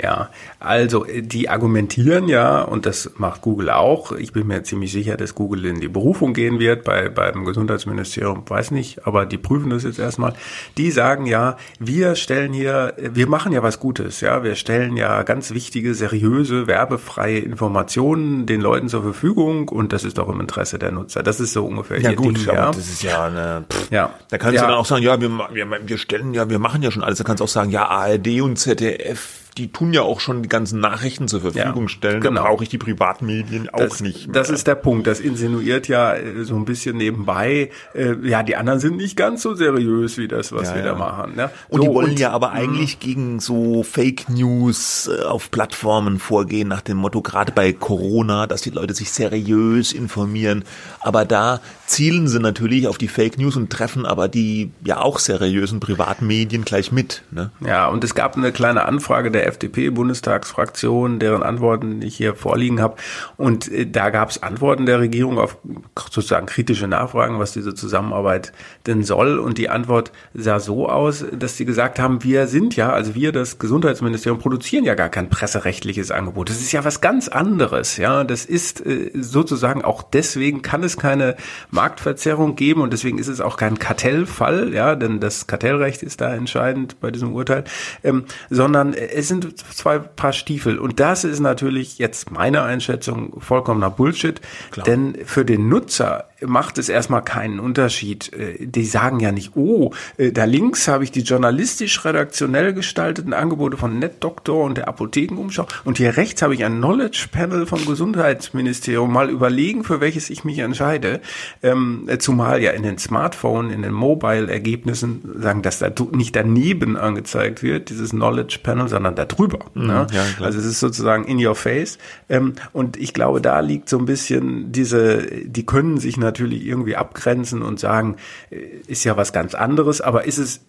[0.03, 4.13] Ja, also äh, die argumentieren ja, und das macht Google auch.
[4.13, 8.45] Ich bin mir ziemlich sicher, dass Google in die Berufung gehen wird bei beim Gesundheitsministerium,
[8.47, 10.35] weiß nicht, aber die prüfen das jetzt erstmal.
[10.79, 15.23] Die sagen ja, wir stellen hier, wir machen ja was Gutes, ja, wir stellen ja
[15.23, 20.79] ganz wichtige, seriöse, werbefreie Informationen den Leuten zur Verfügung und das ist doch im Interesse
[20.79, 21.23] der Nutzer.
[21.23, 22.67] Das ist so ungefähr ja, gut, Ding, ja.
[22.71, 24.15] Das ist ja eine, pff, ja.
[24.31, 24.63] Da kannst ja.
[24.63, 27.19] du dann auch sagen, ja, wir, wir, wir stellen ja, wir machen ja schon alles.
[27.19, 30.49] Da kannst du auch sagen, ja, ARD und ZDF die tun ja auch schon die
[30.49, 32.21] ganzen Nachrichten zur Verfügung ja, stellen.
[32.21, 32.43] Genau.
[32.43, 34.27] Da brauche ich die Privatmedien auch das, nicht.
[34.27, 34.35] Mehr.
[34.35, 35.07] Das ist der Punkt.
[35.07, 37.71] Das insinuiert ja äh, so ein bisschen nebenbei.
[37.95, 40.93] Äh, ja, die anderen sind nicht ganz so seriös wie das, was ja, wir ja.
[40.93, 41.37] da machen.
[41.37, 41.51] Ne?
[41.69, 42.57] Und so, die wollen und, ja aber mhm.
[42.57, 48.47] eigentlich gegen so Fake News äh, auf Plattformen vorgehen nach dem Motto gerade bei Corona,
[48.47, 50.65] dass die Leute sich seriös informieren.
[51.01, 55.19] Aber da zielen sie natürlich auf die Fake News und treffen aber die ja auch
[55.19, 57.25] seriösen Privatmedien gleich mit.
[57.33, 57.51] Ne?
[57.67, 62.95] Ja, und es gab eine kleine Anfrage der FDP-Bundestagsfraktion, deren Antworten ich hier vorliegen habe.
[63.37, 65.59] Und äh, da gab es Antworten der Regierung auf
[65.99, 68.53] sozusagen kritische Nachfragen, was diese Zusammenarbeit
[68.87, 69.41] denn soll.
[69.41, 73.33] Und die Antwort sah so aus, dass sie gesagt haben, wir sind ja, also wir,
[73.33, 76.51] das Gesundheitsministerium, produzieren ja gar kein presserechtliches Angebot.
[76.51, 77.97] Das ist ja was ganz anderes.
[77.97, 81.35] Ja, das ist äh, sozusagen auch deswegen kann es keine
[81.81, 84.75] Marktverzerrung geben und deswegen ist es auch kein Kartellfall.
[84.75, 87.65] Ja, denn das Kartellrecht ist da entscheidend bei diesem Urteil.
[88.05, 90.79] Ähm, sondern es sind zwei Paar Stiefel.
[90.79, 94.43] Und das ist natürlich jetzt meine Einschätzung vollkommener Bullshit.
[94.73, 94.85] Klar.
[94.85, 98.33] Denn für den Nutzer macht es erstmal keinen Unterschied.
[98.33, 103.77] Äh, die sagen ja nicht, oh, äh, da links habe ich die journalistisch-redaktionell gestalteten Angebote
[103.77, 109.13] von NetDoktor und der Apothekenumschau und hier rechts habe ich ein Knowledge Panel vom Gesundheitsministerium.
[109.13, 111.21] Mal überlegen, für welches ich mich entscheide.
[111.63, 117.63] Ähm, zumal ja in den Smartphone, in den Mobile-Ergebnissen sagen, dass da nicht daneben angezeigt
[117.63, 119.61] wird, dieses Knowledge Panel, sondern da drüber.
[119.75, 120.07] Mhm, ne?
[120.13, 121.99] ja, also es ist sozusagen in your face.
[122.29, 126.65] Ähm, und ich glaube, da liegt so ein bisschen diese, die können sich natürlich natürlich
[126.65, 128.17] irgendwie abgrenzen und sagen,
[128.51, 130.61] äh, ist ja was ganz anderes, aber ist es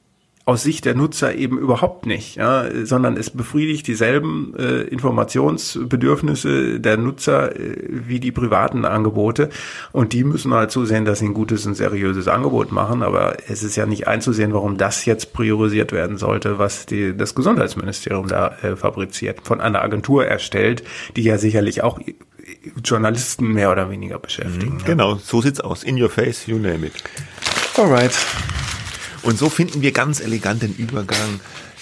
[0.45, 6.97] aus Sicht der Nutzer eben überhaupt nicht, ja, sondern es befriedigt dieselben äh, Informationsbedürfnisse der
[6.97, 9.49] Nutzer äh, wie die privaten Angebote.
[9.91, 13.61] Und die müssen halt zusehen, dass sie ein gutes und seriöses Angebot machen, aber es
[13.61, 18.55] ist ja nicht einzusehen, warum das jetzt priorisiert werden sollte, was die, das Gesundheitsministerium da
[18.63, 20.83] äh, fabriziert, von einer Agentur erstellt,
[21.15, 21.99] die ja sicherlich auch
[22.83, 24.75] Journalisten mehr oder weniger beschäftigen.
[24.75, 25.83] Mhm, genau, so sieht's aus.
[25.83, 26.93] In your face, you name it.
[27.77, 28.13] Alright.
[29.23, 31.39] Und so finden wir ganz elegant den Übergang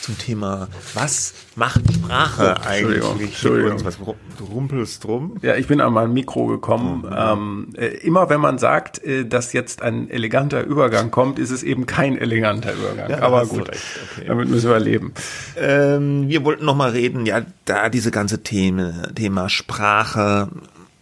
[0.10, 3.86] zum Thema, was macht Sprache oh, eigentlich Entschuldigung, mit uns?
[3.86, 3.98] Was,
[4.38, 5.38] du rumpelst drum?
[5.41, 7.06] Ja, ich bin an mein Mikro gekommen.
[7.06, 11.52] Oh, ähm, äh, immer wenn man sagt, äh, dass jetzt ein eleganter Übergang kommt, ist
[11.52, 13.10] es eben kein eleganter Übergang.
[13.12, 14.26] Ja, Aber gut, okay.
[14.26, 15.13] damit müssen wir leben.
[15.56, 20.50] Ähm, wir wollten noch mal reden, ja, da diese ganze Thema, Thema Sprache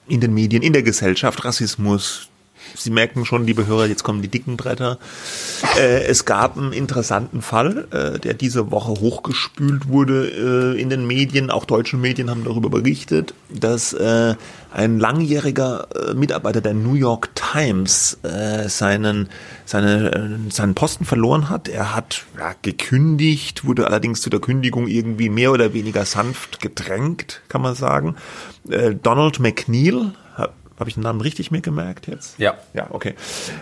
[0.07, 2.29] in den Medien, in der Gesellschaft, Rassismus,
[2.77, 4.99] Sie merken schon, liebe Hörer, jetzt kommen die dicken Bretter.
[5.77, 11.07] Äh, es gab einen interessanten Fall, äh, der diese Woche hochgespült wurde äh, in den
[11.07, 11.49] Medien.
[11.49, 14.35] Auch deutsche Medien haben darüber berichtet, dass äh,
[14.71, 19.29] ein langjähriger äh, Mitarbeiter der New York Times äh, seinen,
[19.65, 21.67] seine, seinen Posten verloren hat.
[21.67, 27.41] Er hat ja, gekündigt, wurde allerdings zu der Kündigung irgendwie mehr oder weniger sanft gedrängt,
[27.49, 28.15] kann man sagen.
[29.01, 30.11] Donald McNeil
[30.79, 32.39] habe ich den Namen richtig mir gemerkt jetzt?
[32.39, 32.55] Ja.
[32.73, 33.13] Ja, okay.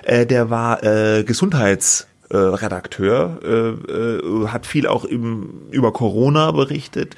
[0.04, 7.15] Äh, der war äh, Gesundheitsredakteur, äh, äh, hat viel auch im, über Corona berichtet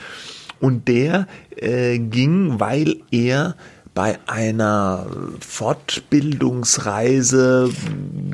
[0.60, 3.56] und der äh, ging, weil er
[3.98, 5.08] bei einer
[5.40, 7.72] Fortbildungsreise,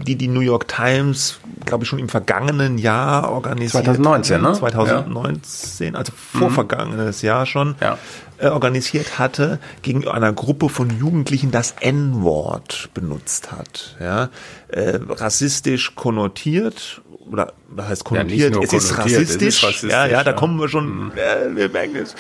[0.06, 4.52] die die New York Times, glaube ich, schon im vergangenen Jahr organisiert 2019, ne?
[4.52, 6.00] 2019, ja.
[6.00, 7.28] also vorvergangenes mhm.
[7.28, 7.98] Jahr schon, ja.
[8.40, 13.96] äh, organisiert hatte, gegen einer Gruppe von Jugendlichen das N-Wort benutzt hat.
[14.02, 14.32] Ja?
[14.68, 18.54] Äh, rassistisch konnotiert oder was heißt konnotiert?
[18.54, 19.36] Ja, es, ist rassistisch.
[19.36, 19.92] es ist rassistisch.
[19.92, 21.06] Ja, ja, da kommen wir schon.
[21.06, 21.12] Mhm.
[21.16, 22.16] Äh, wir merken es.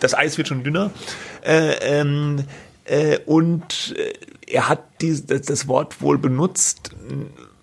[0.00, 0.90] Das Eis wird schon dünner.
[1.44, 2.42] Äh, ähm,
[2.88, 4.12] äh, und äh,
[4.46, 6.90] er hat das, das Wort wohl benutzt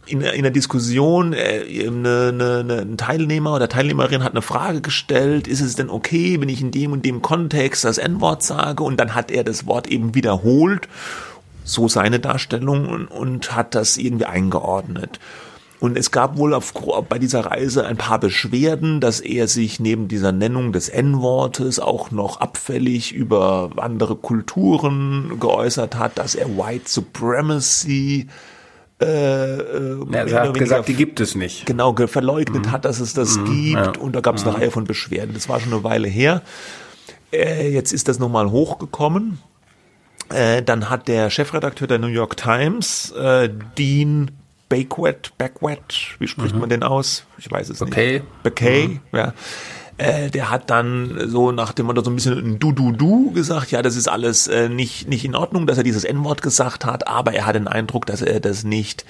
[0.07, 5.47] in, in der Diskussion, äh, eine, eine, ein Teilnehmer oder Teilnehmerin hat eine Frage gestellt,
[5.47, 8.83] ist es denn okay, wenn ich in dem und dem Kontext das N-Wort sage?
[8.83, 10.87] Und dann hat er das Wort eben wiederholt,
[11.63, 15.19] so seine Darstellung und, und hat das irgendwie eingeordnet.
[15.85, 16.73] Und es gab wohl auf,
[17.07, 22.09] bei dieser Reise ein paar Beschwerden, dass er sich neben dieser Nennung des N-Wortes auch
[22.09, 28.25] noch abfällig über andere Kulturen geäußert hat, dass er White Supremacy
[28.99, 31.67] äh, äh, er hat gesagt, die gibt es nicht.
[31.67, 32.71] Genau, verleugnet mhm.
[32.71, 34.01] hat, dass es das mhm, gibt ja.
[34.01, 34.57] und da gab es eine mhm.
[34.57, 35.35] Reihe von Beschwerden.
[35.35, 36.41] Das war schon eine Weile her.
[37.31, 39.37] Äh, jetzt ist das nochmal hochgekommen.
[40.33, 44.31] Äh, dann hat der Chefredakteur der New York Times, äh, Dean
[44.75, 46.61] Bakewet, Backwet, wie spricht mhm.
[46.61, 47.25] man den aus?
[47.37, 48.19] Ich weiß es okay.
[48.19, 48.43] nicht.
[48.43, 48.99] Bakay, mhm.
[49.17, 49.33] ja.
[49.97, 53.81] Äh, der hat dann so nach dem Motto so ein bisschen ein Du-Du-Du gesagt, ja,
[53.81, 57.31] das ist alles äh, nicht, nicht in Ordnung, dass er dieses N-Wort gesagt hat, aber
[57.31, 59.05] er hat den Eindruck, dass er das nicht,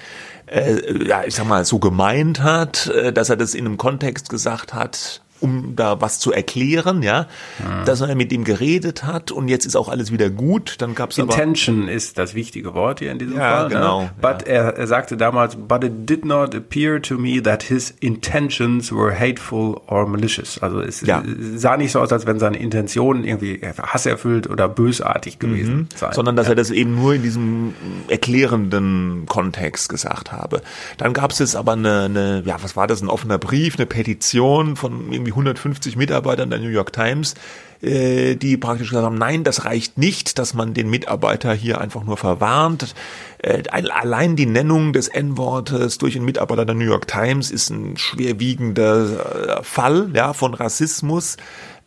[0.46, 4.28] äh, ja, ich sag mal, so gemeint hat, äh, dass er das in einem Kontext
[4.28, 7.26] gesagt hat, um da was zu erklären, ja,
[7.58, 7.84] mhm.
[7.84, 10.76] dass er mit ihm geredet hat und jetzt ist auch alles wieder gut.
[10.78, 13.68] Dann gab's Intention aber, ist das wichtige Wort hier in diesem ja, Fall.
[13.68, 13.74] Ne?
[13.74, 14.02] Genau.
[14.02, 14.10] Ne?
[14.20, 14.54] But ja.
[14.54, 19.18] er, er sagte damals, but it did not appear to me that his intentions were
[19.18, 20.58] hateful or malicious.
[20.62, 21.22] Also es ja.
[21.56, 25.88] sah nicht so aus, als wenn seine Intentionen irgendwie hasserfüllt oder bösartig gewesen mhm.
[25.94, 26.12] seien.
[26.12, 26.52] Sondern dass ja.
[26.52, 27.74] er das eben nur in diesem
[28.08, 30.62] erklärenden Kontext gesagt habe.
[30.98, 33.86] Dann gab es jetzt aber eine, eine, ja, was war das, ein offener Brief, eine
[33.86, 37.34] Petition von irgendwie 150 Mitarbeitern der New York Times,
[37.82, 42.04] äh, die praktisch gesagt haben, nein, das reicht nicht, dass man den Mitarbeiter hier einfach
[42.04, 42.94] nur verwarnt.
[43.38, 47.96] Äh, allein die Nennung des N-Wortes durch einen Mitarbeiter der New York Times ist ein
[47.96, 51.36] schwerwiegender äh, Fall ja, von Rassismus.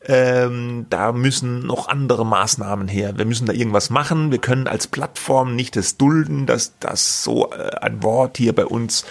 [0.05, 3.17] Ähm, da müssen noch andere Maßnahmen her.
[3.17, 4.31] Wir müssen da irgendwas machen.
[4.31, 9.03] Wir können als Plattform nicht es dulden, dass das so ein Wort hier bei uns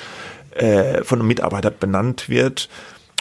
[0.53, 2.71] äh, von einem Mitarbeiter benannt wird.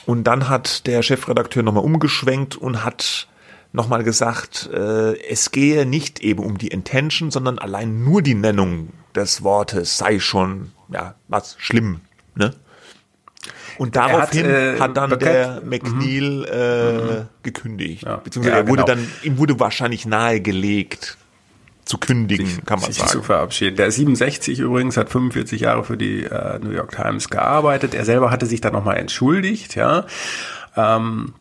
[0.08, 3.28] Und dann hat der Chefredakteur nochmal umgeschwenkt und hat
[3.74, 8.94] nochmal gesagt, äh, es gehe nicht eben um die Intention, sondern allein nur die Nennung
[9.16, 12.00] des Wortes sei schon, ja, was schlimm,
[12.36, 12.54] ne?
[13.78, 17.28] Und daraufhin hat, äh, hat, dann der McNeil äh, mhm.
[17.44, 18.04] gekündigt.
[18.04, 18.16] Ja.
[18.16, 18.96] Beziehungsweise ja, er wurde genau.
[18.96, 21.18] dann, ihm wurde wahrscheinlich nahegelegt,
[21.88, 23.12] zu kündigen, sich, kann man sich sagen.
[23.12, 23.78] zu verabschieden.
[23.78, 27.94] Der 67 übrigens hat 45 Jahre für die äh, New York Times gearbeitet.
[27.94, 30.06] Er selber hatte sich dann nochmal entschuldigt, ja.
[30.76, 31.34] Ähm,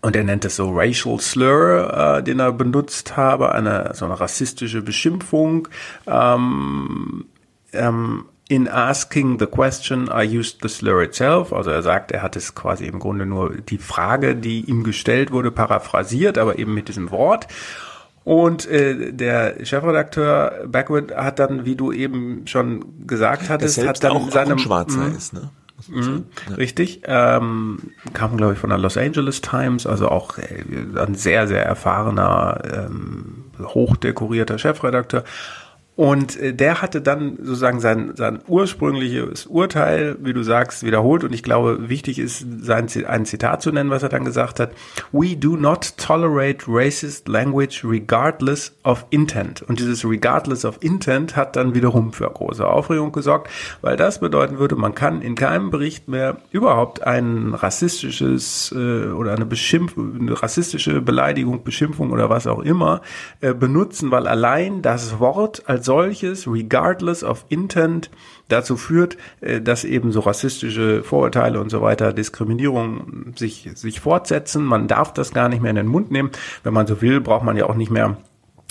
[0.00, 4.20] und er nennt es so Racial Slur, äh, den er benutzt habe, eine so eine
[4.20, 5.68] rassistische Beschimpfung.
[6.06, 7.26] Ähm,
[7.72, 11.52] ähm, in asking the question, I used the slur itself.
[11.52, 15.32] Also er sagt, er hat es quasi im Grunde nur die Frage, die ihm gestellt
[15.32, 17.46] wurde, paraphrasiert, aber eben mit diesem Wort.
[18.28, 24.12] Und äh, der Chefredakteur Backwood hat dann, wie du eben schon gesagt hattest, hat dann
[24.12, 25.16] auch, seinem auch Schwarzer mhm.
[25.16, 25.48] ist, ne?
[25.88, 26.56] Mhm, ja.
[26.56, 27.00] Richtig.
[27.06, 27.78] Ähm,
[28.12, 30.62] kam, glaube ich, von der Los Angeles Times, also auch äh,
[30.98, 35.24] ein sehr, sehr erfahrener, ähm, hochdekorierter Chefredakteur.
[35.98, 41.24] Und äh, der hatte dann sozusagen sein, sein ursprüngliches Urteil, wie du sagst, wiederholt.
[41.24, 44.70] Und ich glaube, wichtig ist, sein, ein Zitat zu nennen, was er dann gesagt hat.
[45.10, 49.62] We do not tolerate racist language regardless of intent.
[49.62, 54.60] Und dieses regardless of intent hat dann wiederum für große Aufregung gesorgt, weil das bedeuten
[54.60, 60.40] würde, man kann in keinem Bericht mehr überhaupt ein rassistisches äh, oder eine, Beschimpf eine
[60.40, 63.00] rassistische Beleidigung, Beschimpfung oder was auch immer
[63.40, 68.10] äh, benutzen, weil allein das Wort als solches, regardless of intent,
[68.48, 74.64] dazu führt, äh, dass eben so rassistische Vorurteile und so weiter, Diskriminierung sich, sich fortsetzen.
[74.64, 76.30] Man darf das gar nicht mehr in den Mund nehmen.
[76.62, 78.18] Wenn man so will, braucht man ja auch nicht mehr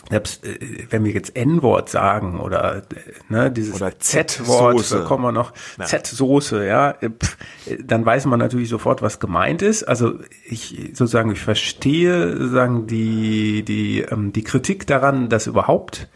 [0.10, 2.82] selbst äh, wenn wir jetzt N-Wort sagen oder äh,
[3.30, 5.86] ne, dieses Z-Wort, da kommen wir noch, ja.
[5.86, 7.38] Z-Soße, ja, pf,
[7.84, 9.84] dann weiß man natürlich sofort, was gemeint ist.
[9.84, 10.14] Also
[10.46, 16.08] ich sozusagen, ich verstehe sozusagen die, die, ähm, die Kritik daran, dass überhaupt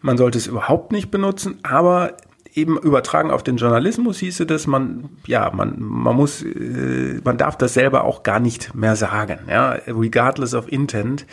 [0.00, 2.16] man sollte es überhaupt nicht benutzen, aber
[2.54, 7.56] eben übertragen auf den Journalismus hieße das, man, ja, man, man muss, äh, man darf
[7.56, 11.26] das selber auch gar nicht mehr sagen, ja, regardless of intent.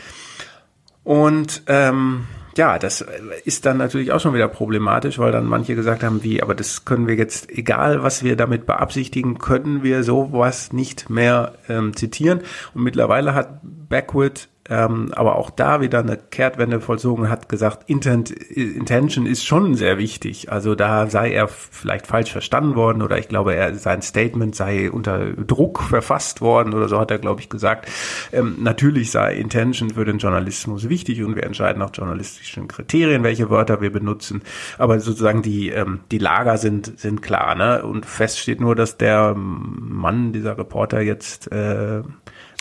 [1.03, 2.25] Und ähm,
[2.57, 3.05] ja, das
[3.43, 6.85] ist dann natürlich auch schon wieder problematisch, weil dann manche gesagt haben, wie, aber das
[6.85, 12.41] können wir jetzt, egal was wir damit beabsichtigen, können wir sowas nicht mehr ähm, zitieren.
[12.73, 18.31] Und mittlerweile hat Backwood ähm, aber auch da wieder eine Kehrtwende vollzogen hat gesagt, Intent,
[18.31, 20.51] Intention ist schon sehr wichtig.
[20.51, 24.89] Also da sei er vielleicht falsch verstanden worden oder ich glaube, er sein Statement sei
[24.89, 27.87] unter Druck verfasst worden oder so hat er, glaube ich, gesagt.
[28.33, 33.51] Ähm, natürlich sei Intention für den Journalismus wichtig und wir entscheiden nach journalistischen Kriterien, welche
[33.51, 34.41] Wörter wir benutzen.
[34.79, 37.83] Aber sozusagen die ähm, die Lager sind sind klar, ne?
[37.83, 42.01] Und fest steht nur, dass der Mann, dieser Reporter jetzt äh,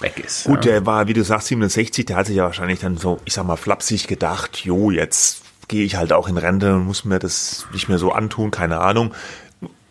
[0.01, 0.45] weg ist.
[0.45, 3.35] Gut, der war, wie du sagst, 67, der hat sich ja wahrscheinlich dann so, ich
[3.35, 7.19] sag mal, flapsig gedacht, jo, jetzt gehe ich halt auch in Rente und muss mir
[7.19, 9.15] das nicht mehr so antun, keine Ahnung.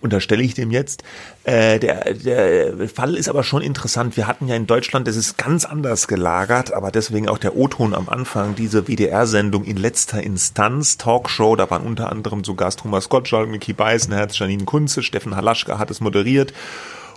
[0.01, 1.01] Unterstelle ich dem jetzt.
[1.45, 4.17] Äh, der, der Fall ist aber schon interessant.
[4.17, 7.93] Wir hatten ja in Deutschland, das ist ganz anders gelagert, aber deswegen auch der O-Ton
[7.93, 13.07] am Anfang, diese WDR-Sendung in letzter Instanz, Talkshow, da waren unter anderem so Gast Thomas
[13.07, 16.53] Gottschalk, Mickey Beisenherz, Janine Kunze, Steffen Halaschka hat es moderiert.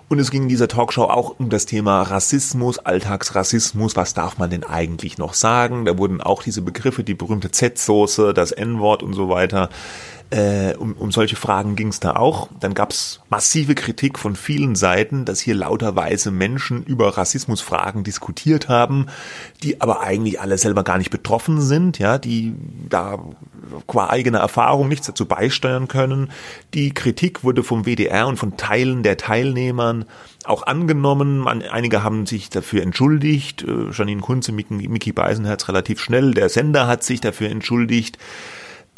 [0.08, 3.96] Und es ging in dieser Talkshow auch um das Thema Rassismus, Alltagsrassismus.
[3.96, 5.84] Was darf man denn eigentlich noch sagen?
[5.84, 9.68] Da wurden auch diese Begriffe, die berühmte Z-Soße, das N-Wort und so weiter
[10.30, 12.48] äh, um, um solche Fragen ging es da auch.
[12.58, 18.68] Dann gab es massive Kritik von vielen Seiten, dass hier lauterweise Menschen über Rassismusfragen diskutiert
[18.68, 19.06] haben,
[19.62, 22.54] die aber eigentlich alle selber gar nicht betroffen sind, ja, die
[22.88, 23.18] da
[23.86, 26.30] qua eigener Erfahrung nichts dazu beisteuern können.
[26.74, 30.06] Die Kritik wurde vom WDR und von Teilen der Teilnehmern
[30.44, 31.46] auch angenommen.
[31.46, 33.62] Einige haben sich dafür entschuldigt.
[33.62, 36.34] Äh, Janine Kunze, Mickey Beisenherz relativ schnell.
[36.34, 38.18] Der Sender hat sich dafür entschuldigt.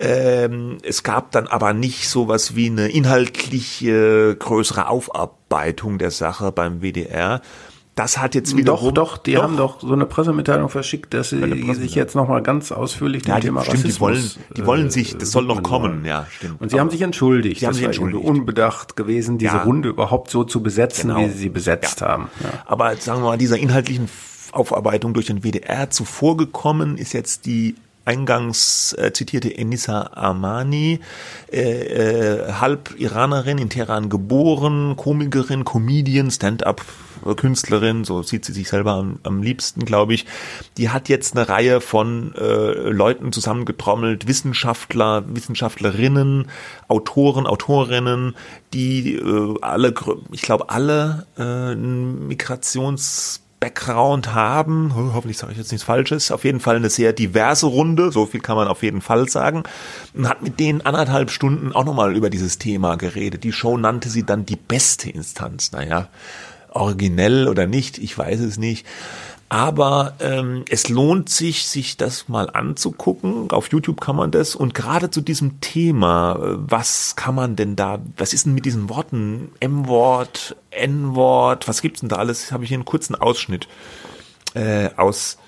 [0.01, 6.81] Ähm, es gab dann aber nicht sowas wie eine inhaltliche größere Aufarbeitung der Sache beim
[6.83, 7.41] WDR.
[7.97, 9.43] das hat jetzt wieder doch, doch, die doch.
[9.43, 13.41] haben doch so eine Pressemitteilung verschickt, dass sie sich jetzt nochmal ganz ausführlich dem ja,
[13.41, 16.61] Thema stimmt, Rassismus, die wollen, die wollen sich, das soll noch kommen, ja, stimmt.
[16.61, 17.59] Und sie haben sich entschuldigt.
[17.59, 18.25] Sie haben sich entschuldigt.
[18.25, 19.63] unbedacht gewesen, diese ja.
[19.65, 21.23] Runde überhaupt so zu besetzen, genau.
[21.23, 22.09] wie sie sie besetzt ja.
[22.09, 22.29] haben.
[22.41, 22.63] Ja.
[22.67, 24.09] Aber sagen wir mal, dieser inhaltlichen
[24.53, 27.75] Aufarbeitung durch den WDR zuvorgekommen ist jetzt die
[28.09, 31.01] eingangs äh, zitierte Enisa Armani,
[31.53, 36.83] äh, äh, halb Iranerin, in Teheran geboren, Komikerin, Comedian, Stand-up
[37.37, 40.25] Künstlerin, so sieht sie sich selber am, am liebsten, glaube ich.
[40.79, 46.47] Die hat jetzt eine Reihe von äh, Leuten zusammengetrommelt, Wissenschaftler, Wissenschaftlerinnen,
[46.87, 48.37] Autoren, Autorinnen,
[48.73, 49.93] die äh, alle,
[50.33, 54.93] ich glaube, alle äh, Migrations Background haben.
[54.95, 56.31] Hoffentlich sage ich jetzt nichts Falsches.
[56.31, 59.65] Auf jeden Fall eine sehr diverse Runde, so viel kann man auf jeden Fall sagen.
[60.15, 63.45] Und hat mit denen anderthalb Stunden auch nochmal über dieses Thema geredet.
[63.45, 65.73] Die Show nannte sie dann die beste Instanz.
[65.73, 66.09] Naja,
[66.71, 68.87] originell oder nicht, ich weiß es nicht.
[69.51, 73.51] Aber ähm, es lohnt sich, sich das mal anzugucken.
[73.51, 74.55] Auf YouTube kann man das.
[74.55, 78.67] Und gerade zu diesem Thema, äh, was kann man denn da, was ist denn mit
[78.67, 79.51] diesen Worten?
[79.61, 82.53] M-Wort, N-Wort, was gibt's denn da alles?
[82.53, 83.69] Habe ich hier einen kurzen Ausschnitt
[84.55, 85.39] äh, aus,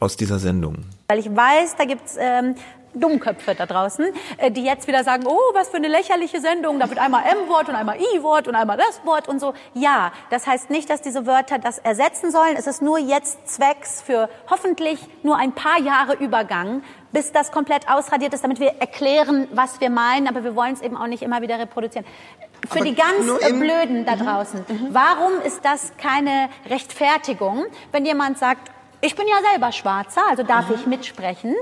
[0.00, 0.86] aus dieser Sendung.
[1.06, 2.56] Weil ich weiß, da gibt's ähm,
[2.94, 4.06] Dummköpfe da draußen,
[4.38, 7.68] äh, die jetzt wieder sagen, oh, was für eine lächerliche Sendung, da wird einmal M-Wort
[7.68, 9.54] und einmal I-Wort und einmal das Wort und so.
[9.74, 12.56] Ja, das heißt nicht, dass diese Wörter das ersetzen sollen.
[12.56, 16.82] Es ist nur jetzt zwecks für hoffentlich nur ein paar Jahre Übergang,
[17.12, 20.82] bis das komplett ausradiert ist, damit wir erklären, was wir meinen, aber wir wollen es
[20.82, 22.06] eben auch nicht immer wieder reproduzieren.
[22.68, 23.26] Für aber die ganz
[23.60, 24.20] Blöden da mhm.
[24.20, 24.88] draußen, mhm.
[24.90, 28.70] warum ist das keine Rechtfertigung, wenn jemand sagt,
[29.04, 30.74] ich bin ja selber Schwarzer, also darf Aha.
[30.74, 31.54] ich mitsprechen.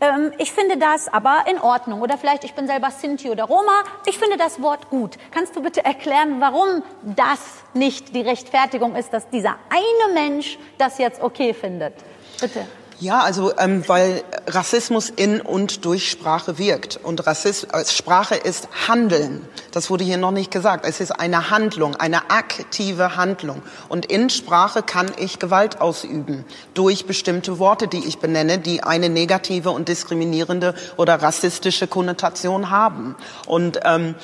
[0.00, 2.00] Ähm, ich finde das aber in Ordnung.
[2.00, 3.82] Oder vielleicht, ich bin selber Sinti oder Roma.
[4.06, 5.18] Ich finde das Wort gut.
[5.30, 7.40] Kannst du bitte erklären, warum das
[7.74, 11.94] nicht die Rechtfertigung ist, dass dieser eine Mensch das jetzt okay findet?
[12.40, 12.66] Bitte.
[12.98, 16.98] Ja, also ähm, weil Rassismus in und durch Sprache wirkt.
[17.02, 19.46] Und Rassismus, äh, Sprache ist Handeln.
[19.70, 20.86] Das wurde hier noch nicht gesagt.
[20.86, 23.60] Es ist eine Handlung, eine aktive Handlung.
[23.90, 29.10] Und in Sprache kann ich Gewalt ausüben durch bestimmte Worte, die ich benenne, die eine
[29.10, 33.14] negative und diskriminierende oder rassistische Konnotation haben.
[33.44, 34.14] Und ähm,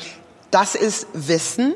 [0.50, 1.74] das ist Wissen,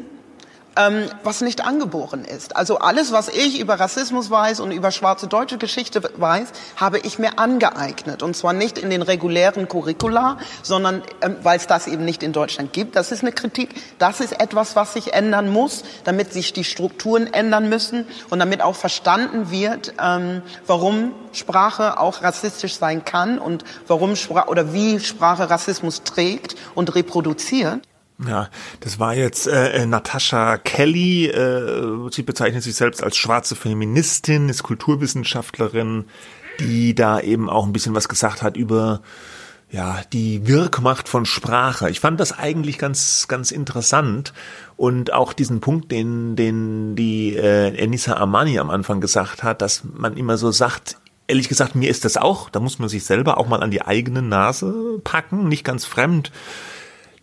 [0.76, 2.56] ähm, was nicht angeboren ist.
[2.56, 7.18] Also alles, was ich über Rassismus weiß und über schwarze deutsche Geschichte weiß, habe ich
[7.18, 8.22] mir angeeignet.
[8.22, 12.32] Und zwar nicht in den regulären Curricula, sondern ähm, weil es das eben nicht in
[12.32, 12.96] Deutschland gibt.
[12.96, 13.70] Das ist eine Kritik.
[13.98, 18.62] Das ist etwas, was sich ändern muss, damit sich die Strukturen ändern müssen und damit
[18.62, 25.00] auch verstanden wird, ähm, warum Sprache auch rassistisch sein kann und warum Sprache oder wie
[25.00, 27.80] Sprache Rassismus trägt und reproduziert.
[28.24, 28.48] Ja,
[28.80, 31.26] das war jetzt äh, äh, Natascha Kelly.
[31.26, 36.06] Äh, sie bezeichnet sich selbst als schwarze Feministin, ist Kulturwissenschaftlerin,
[36.60, 39.02] die da eben auch ein bisschen was gesagt hat über
[39.70, 41.90] ja die Wirkmacht von Sprache.
[41.90, 44.32] Ich fand das eigentlich ganz ganz interessant
[44.76, 49.82] und auch diesen Punkt, den den die äh, Enisa Amani am Anfang gesagt hat, dass
[49.84, 50.96] man immer so sagt,
[51.26, 53.82] ehrlich gesagt, mir ist das auch, da muss man sich selber auch mal an die
[53.82, 56.32] eigene Nase packen, nicht ganz fremd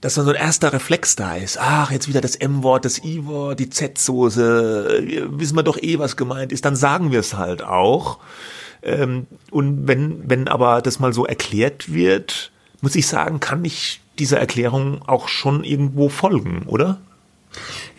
[0.04, 1.58] dass dann so ein erster Reflex da ist.
[1.58, 6.52] Ach, jetzt wieder das M-Wort, das I-Wort, die Z-Soße, wissen wir doch eh, was gemeint
[6.52, 8.20] ist, dann sagen wir es halt auch.
[8.82, 12.52] Ähm, und wenn, wenn aber das mal so erklärt wird,
[12.82, 17.00] muss ich sagen, kann ich dieser Erklärung auch schon irgendwo folgen, oder?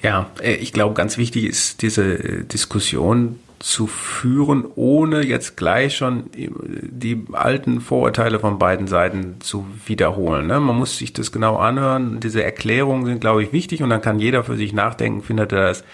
[0.02, 6.24] Ja, äh, ich glaube, ganz wichtig ist diese Diskussion zu führen, ohne jetzt gleich schon
[6.34, 10.48] die alten Vorurteile von beiden Seiten zu wiederholen.
[10.48, 10.60] Ne?
[10.60, 12.20] Man muss sich das genau anhören.
[12.20, 15.68] Diese Erklärungen sind, glaube ich, wichtig und dann kann jeder für sich nachdenken, findet er
[15.68, 15.84] das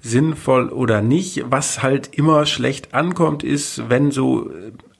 [0.00, 1.44] sinnvoll oder nicht.
[1.50, 4.48] Was halt immer schlecht ankommt, ist, wenn so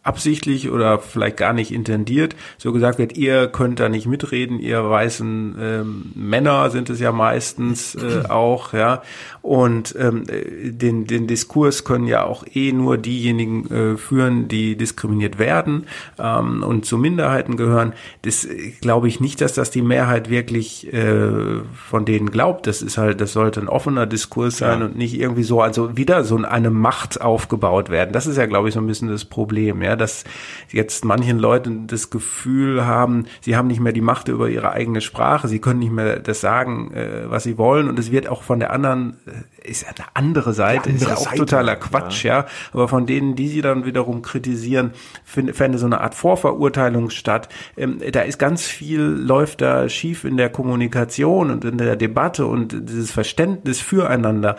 [0.08, 4.88] absichtlich oder vielleicht gar nicht intendiert so gesagt wird, ihr könnt da nicht mitreden, ihr
[4.88, 9.02] weißen ähm, Männer sind es ja meistens äh, auch, ja,
[9.42, 15.38] und ähm, den, den Diskurs können ja auch eh nur diejenigen äh, führen, die diskriminiert
[15.38, 15.86] werden
[16.18, 17.92] ähm, und zu Minderheiten gehören.
[18.22, 22.66] Das äh, glaube ich nicht, dass das die Mehrheit wirklich äh, von denen glaubt.
[22.66, 24.86] Das ist halt, das sollte ein offener Diskurs sein ja.
[24.86, 28.12] und nicht irgendwie so, also wieder so eine Macht aufgebaut werden.
[28.12, 30.24] Das ist ja, glaube ich, so ein bisschen das Problem, ja dass
[30.70, 35.00] jetzt manchen Leuten das Gefühl haben, sie haben nicht mehr die Macht über ihre eigene
[35.00, 38.42] Sprache, sie können nicht mehr das sagen, äh, was sie wollen und es wird auch
[38.42, 41.76] von der anderen, äh, ist ja eine andere Seite, andere ist ja auch Seite, totaler
[41.76, 42.38] Quatsch, ja.
[42.40, 42.46] ja.
[42.72, 44.92] Aber von denen, die sie dann wiederum kritisieren,
[45.24, 47.48] fände so eine Art Vorverurteilung statt.
[47.76, 52.46] Ähm, da ist ganz viel, läuft da schief in der Kommunikation und in der Debatte
[52.46, 54.56] und dieses Verständnis füreinander.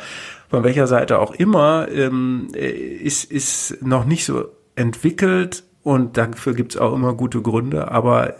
[0.50, 4.50] von welcher Seite auch immer, ähm, äh, ist, ist noch nicht so
[4.80, 8.36] entwickelt und dafür gibt's auch immer gute Gründe, aber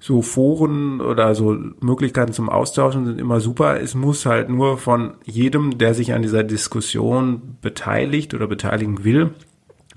[0.00, 3.80] so Foren oder so Möglichkeiten zum Austauschen sind immer super.
[3.80, 9.34] Es muss halt nur von jedem, der sich an dieser Diskussion beteiligt oder beteiligen will,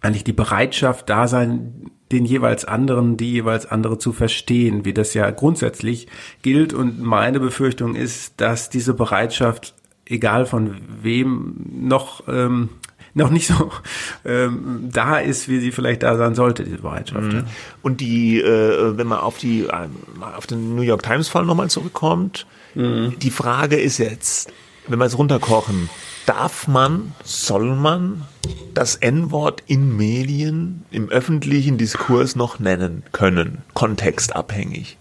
[0.02, 5.14] eigentlich die Bereitschaft da sein, den jeweils anderen, die jeweils andere zu verstehen, wie das
[5.14, 6.08] ja grundsätzlich
[6.42, 6.74] gilt.
[6.74, 12.70] Und meine Befürchtung ist, dass diese Bereitschaft, egal von wem, noch ähm,
[13.14, 13.72] noch nicht so
[14.26, 17.34] ähm, da ist, wie sie vielleicht da sein sollte, diese Bereitschaft.
[17.34, 17.44] Mhm.
[17.82, 19.88] Und die, äh, wenn man auf die äh,
[20.36, 22.46] auf den New York Times Fall nochmal zurückkommt,
[22.76, 23.16] mhm.
[23.20, 24.52] die Frage ist jetzt,
[24.88, 25.90] wenn wir es runterkochen,
[26.26, 28.26] darf man, soll man
[28.74, 34.98] das N-Wort in Medien, im öffentlichen Diskurs noch nennen können, kontextabhängig?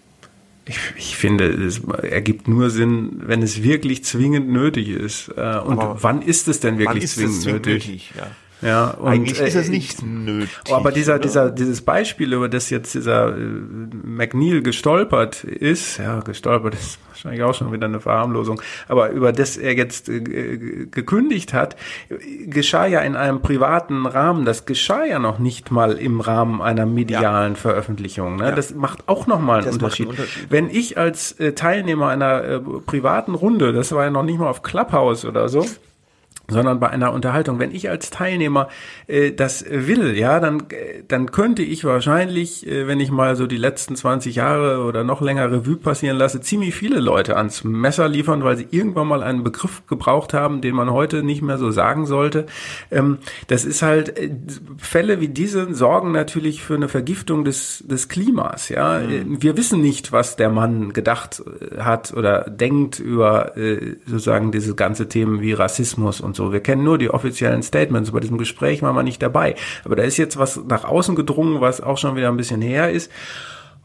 [0.67, 5.29] Ich, ich finde, es ergibt nur Sinn, wenn es wirklich zwingend nötig ist.
[5.29, 7.87] Äh, und Aber wann ist es denn wirklich zwingend, zwingend, nötig?
[7.89, 8.31] nötig ja.
[8.63, 10.51] Ja, und, Eigentlich ist es äh, nicht nötig.
[10.71, 11.23] Aber dieser, oder?
[11.23, 17.43] dieser, dieses Beispiel, über das jetzt dieser äh, McNeil gestolpert ist, ja, gestolpert ist wahrscheinlich
[17.43, 21.77] auch schon wieder eine Verharmlosung, aber über das er jetzt äh, gekündigt hat,
[22.47, 24.45] geschah ja in einem privaten Rahmen.
[24.45, 27.59] Das geschah ja noch nicht mal im Rahmen einer medialen ja.
[27.59, 28.37] Veröffentlichung.
[28.37, 28.45] Ne?
[28.45, 28.53] Ja.
[28.53, 30.09] Das macht auch nochmal einen, Unterschied.
[30.09, 30.47] einen Unterschied.
[30.51, 34.49] Wenn ich als äh, Teilnehmer einer äh, privaten Runde, das war ja noch nicht mal
[34.49, 35.65] auf Clubhouse oder so,
[36.51, 37.59] sondern bei einer Unterhaltung.
[37.59, 38.69] Wenn ich als Teilnehmer
[39.07, 43.47] äh, das will, ja, dann, äh, dann könnte ich wahrscheinlich, äh, wenn ich mal so
[43.47, 48.09] die letzten 20 Jahre oder noch länger Revue passieren lasse, ziemlich viele Leute ans Messer
[48.09, 51.71] liefern, weil sie irgendwann mal einen Begriff gebraucht haben, den man heute nicht mehr so
[51.71, 52.47] sagen sollte.
[52.91, 54.31] Ähm, das ist halt, äh,
[54.79, 59.01] Fälle wie diese sorgen natürlich für eine Vergiftung des, des Klimas, ja.
[59.01, 59.43] Mhm.
[59.43, 64.75] Wir wissen nicht, was der Mann gedacht äh, hat oder denkt über äh, sozusagen diese
[64.75, 66.53] ganze Themen wie Rassismus und so so.
[66.53, 68.11] Wir kennen nur die offiziellen Statements.
[68.13, 69.55] Bei diesem Gespräch waren wir nicht dabei.
[69.85, 72.91] Aber da ist jetzt was nach außen gedrungen, was auch schon wieder ein bisschen her
[72.91, 73.11] ist.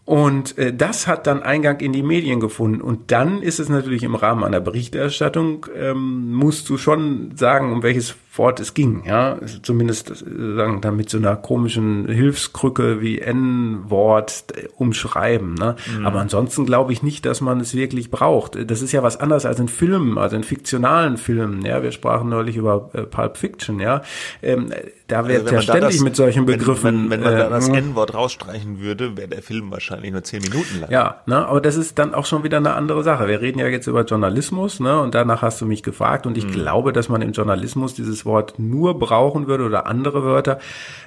[0.05, 2.79] Und äh, das hat dann Eingang in die Medien gefunden.
[2.79, 7.83] Und dann ist es natürlich im Rahmen einer Berichterstattung, ähm, musst du schon sagen, um
[7.83, 13.01] welches Wort es ging, ja, also zumindest äh, sagen dann mit so einer komischen Hilfskrücke
[13.01, 15.75] wie N-Wort äh, umschreiben, ne?
[15.97, 16.05] Mhm.
[16.05, 18.69] Aber ansonsten glaube ich nicht, dass man es wirklich braucht.
[18.69, 21.81] Das ist ja was anderes als in Filmen, also in fiktionalen Filmen, ja.
[21.83, 24.01] Wir sprachen neulich über äh, Pulp Fiction, ja.
[24.41, 24.71] Ähm,
[25.07, 27.09] da wird also ja ständig das, mit solchen Begriffen.
[27.09, 30.23] Wenn, wenn, wenn man äh, da das N-Wort rausstreichen würde, wäre der Film wahrscheinlich nur
[30.23, 30.91] zehn Minuten lang.
[30.91, 33.27] Ja, ne, aber das ist dann auch schon wieder eine andere Sache.
[33.27, 36.45] Wir reden ja jetzt über Journalismus, ne, und danach hast du mich gefragt und ich
[36.47, 36.51] mhm.
[36.51, 40.59] glaube, dass man im Journalismus dieses Wort nur brauchen würde oder andere Wörter,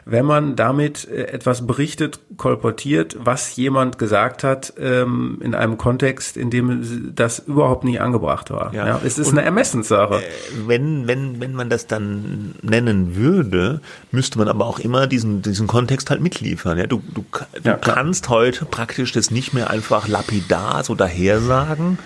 [0.04, 6.36] wenn man damit äh, etwas berichtet, kolportiert, was jemand gesagt hat ähm, in einem Kontext,
[6.36, 8.72] in dem das überhaupt nicht angebracht war.
[8.72, 10.16] Ja, ja es ist Und, eine Ermessenssache.
[10.16, 15.42] Äh, wenn, wenn, wenn man das dann nennen würde, müsste man aber auch immer diesen,
[15.42, 16.78] diesen Kontext halt mitliefern.
[16.78, 17.24] Ja, du, du,
[17.62, 21.98] du ja, kannst heute praktisch das nicht mehr einfach lapidar so daher sagen,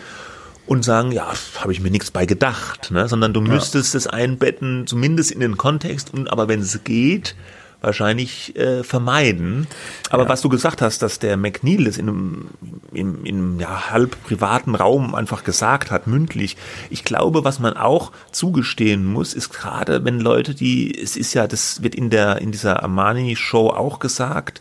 [0.67, 3.09] und sagen, ja, habe ich mir nichts bei gedacht, ne?
[3.09, 3.99] sondern du müsstest ja.
[3.99, 7.35] es einbetten, zumindest in den Kontext, und aber wenn es geht,
[7.83, 9.67] wahrscheinlich äh, vermeiden.
[10.11, 10.29] Aber ja.
[10.29, 12.47] was du gesagt hast, dass der McNeil es in einem,
[12.93, 16.57] in, in einem ja, halb privaten Raum einfach gesagt hat, mündlich.
[16.91, 21.47] Ich glaube, was man auch zugestehen muss, ist gerade, wenn Leute, die, es ist ja,
[21.47, 24.61] das wird in der, in dieser Armani-Show auch gesagt,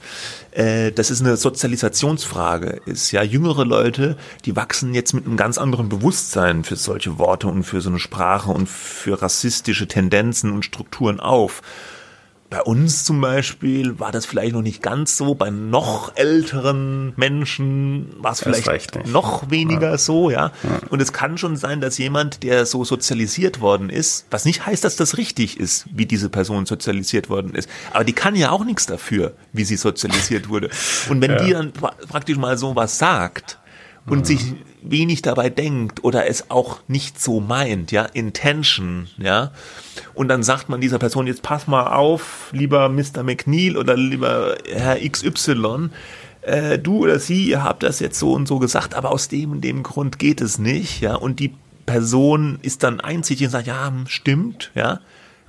[0.51, 2.82] äh, das ist eine Sozialisationsfrage.
[2.86, 7.47] Ist ja jüngere Leute, die wachsen jetzt mit einem ganz anderen Bewusstsein für solche Worte
[7.47, 11.61] und für so eine Sprache und für rassistische Tendenzen und Strukturen auf.
[12.52, 15.36] Bei uns zum Beispiel war das vielleicht noch nicht ganz so.
[15.36, 19.97] Bei noch älteren Menschen war es vielleicht noch weniger ja.
[19.97, 20.52] so, ja?
[20.62, 20.80] ja.
[20.89, 24.84] Und es kann schon sein, dass jemand, der so sozialisiert worden ist, was nicht heißt,
[24.84, 27.70] dass das richtig ist, wie diese Person sozialisiert worden ist.
[27.93, 30.70] Aber die kann ja auch nichts dafür, wie sie sozialisiert wurde.
[31.08, 31.43] Und wenn ja.
[31.45, 33.61] die dann praktisch mal so was sagt,
[34.06, 34.26] und mhm.
[34.26, 39.52] sich wenig dabei denkt oder es auch nicht so meint, ja, Intention, ja.
[40.14, 43.24] Und dann sagt man dieser Person, jetzt pass mal auf, lieber Mr.
[43.24, 45.89] McNeil oder lieber Herr XY,
[46.41, 49.52] äh, du oder sie, ihr habt das jetzt so und so gesagt, aber aus dem
[49.52, 51.16] und dem Grund geht es nicht, ja.
[51.16, 51.54] Und die
[51.86, 54.99] Person ist dann einzig und sagt, ja, stimmt, ja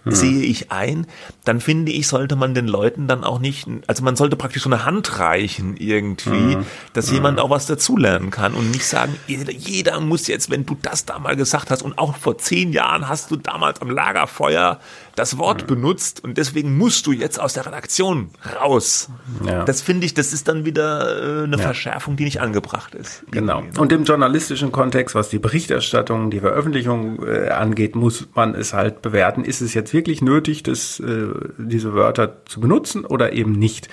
[0.05, 0.13] hm.
[0.13, 1.07] sehe ich ein,
[1.45, 4.69] dann finde ich, sollte man den Leuten dann auch nicht, also man sollte praktisch so
[4.69, 6.67] eine Hand reichen irgendwie, hm.
[6.93, 7.15] dass hm.
[7.15, 11.05] jemand auch was dazulernen kann und nicht sagen, jeder, jeder muss jetzt, wenn du das
[11.05, 14.79] da mal gesagt hast und auch vor zehn Jahren hast du damals am Lagerfeuer
[15.15, 18.31] das Wort benutzt und deswegen musst du jetzt aus der Redaktion
[18.61, 19.11] raus.
[19.45, 19.65] Ja.
[19.65, 21.63] Das finde ich, das ist dann wieder äh, eine ja.
[21.63, 23.25] Verschärfung, die nicht angebracht ist.
[23.31, 23.61] Genau.
[23.61, 23.71] Ne?
[23.79, 29.03] Und im journalistischen Kontext, was die Berichterstattung, die Veröffentlichung äh, angeht, muss man es halt
[29.03, 29.45] bewerten.
[29.45, 31.29] Ist es jetzt wirklich nötig, das, äh,
[31.59, 33.89] diese Wörter zu benutzen oder eben nicht?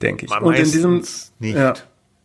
[0.00, 0.40] Denke ich.
[0.40, 1.02] Und in diesem
[1.38, 1.56] nicht.
[1.56, 1.74] Ja,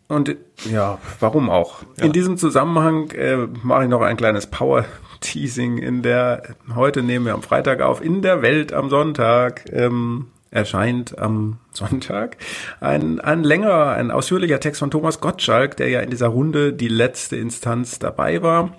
[0.08, 0.36] und
[0.72, 1.84] ja, warum auch?
[1.97, 2.05] Ja.
[2.05, 4.86] In diesem Zusammenhang äh, mache ich noch ein kleines Power
[5.20, 6.43] Teasing in der,
[6.76, 12.38] heute nehmen wir am Freitag auf, in der Welt am Sonntag, ähm, erscheint am Sonntag
[12.80, 16.88] ein, ein längerer, ein ausführlicher Text von Thomas Gottschalk, der ja in dieser Runde die
[16.88, 18.78] letzte Instanz dabei war.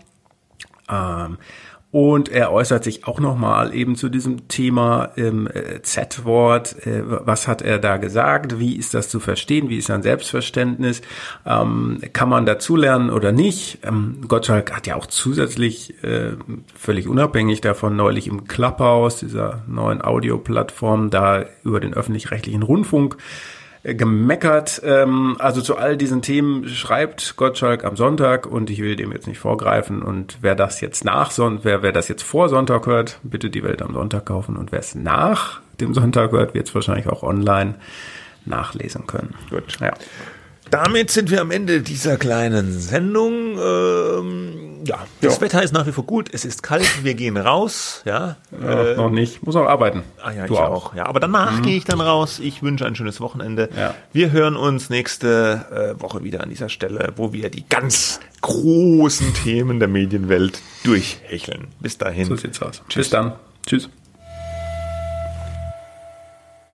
[0.91, 1.37] Ähm,
[1.91, 6.87] und er äußert sich auch nochmal eben zu diesem Thema ähm, äh, Z-Wort.
[6.87, 8.59] Äh, was hat er da gesagt?
[8.59, 9.71] Wie ist das zu verstehen?
[9.71, 11.01] Wie ist sein Selbstverständnis?
[11.47, 13.79] Ähm, kann man dazulernen oder nicht?
[13.85, 16.33] Ähm, Gottschalk hat ja auch zusätzlich, äh,
[16.75, 23.17] völlig unabhängig davon, neulich im Clubhouse, dieser neuen Audioplattform, da über den öffentlich-rechtlichen Rundfunk
[23.83, 24.83] gemeckert.
[24.85, 29.27] Ähm, also zu all diesen Themen schreibt Gottschalk am Sonntag und ich will dem jetzt
[29.27, 30.03] nicht vorgreifen.
[30.03, 33.63] Und wer das jetzt nach Sonntag, wer, wer das jetzt vor Sonntag hört, bitte die
[33.63, 34.57] Welt am Sonntag kaufen.
[34.57, 37.75] Und wer es nach dem Sonntag hört, wird es wahrscheinlich auch online
[38.45, 39.35] nachlesen können.
[39.51, 39.79] Gut.
[39.81, 39.93] Ja.
[40.71, 43.59] Damit sind wir am Ende dieser kleinen Sendung.
[43.59, 45.41] Ähm, ja, das jo.
[45.41, 46.31] Wetter ist nach wie vor gut.
[46.33, 47.05] Es ist kalt.
[47.05, 48.03] Wir gehen raus.
[48.05, 49.43] Ja, ja äh, noch nicht.
[49.45, 50.03] Muss noch arbeiten.
[50.23, 50.87] Ah ja, du ich auch.
[50.87, 50.95] auch.
[50.95, 51.63] Ja, aber danach mhm.
[51.63, 52.39] gehe ich dann raus.
[52.39, 53.69] Ich wünsche ein schönes Wochenende.
[53.77, 53.95] Ja.
[54.13, 59.35] Wir hören uns nächste äh, Woche wieder an dieser Stelle, wo wir die ganz großen
[59.35, 61.69] Themen der Medienwelt durchhecheln.
[61.81, 62.27] Bis dahin.
[62.27, 62.83] So sieht's aus.
[62.89, 62.95] Tschüss.
[62.95, 63.33] Bis dann.
[63.67, 63.89] Tschüss.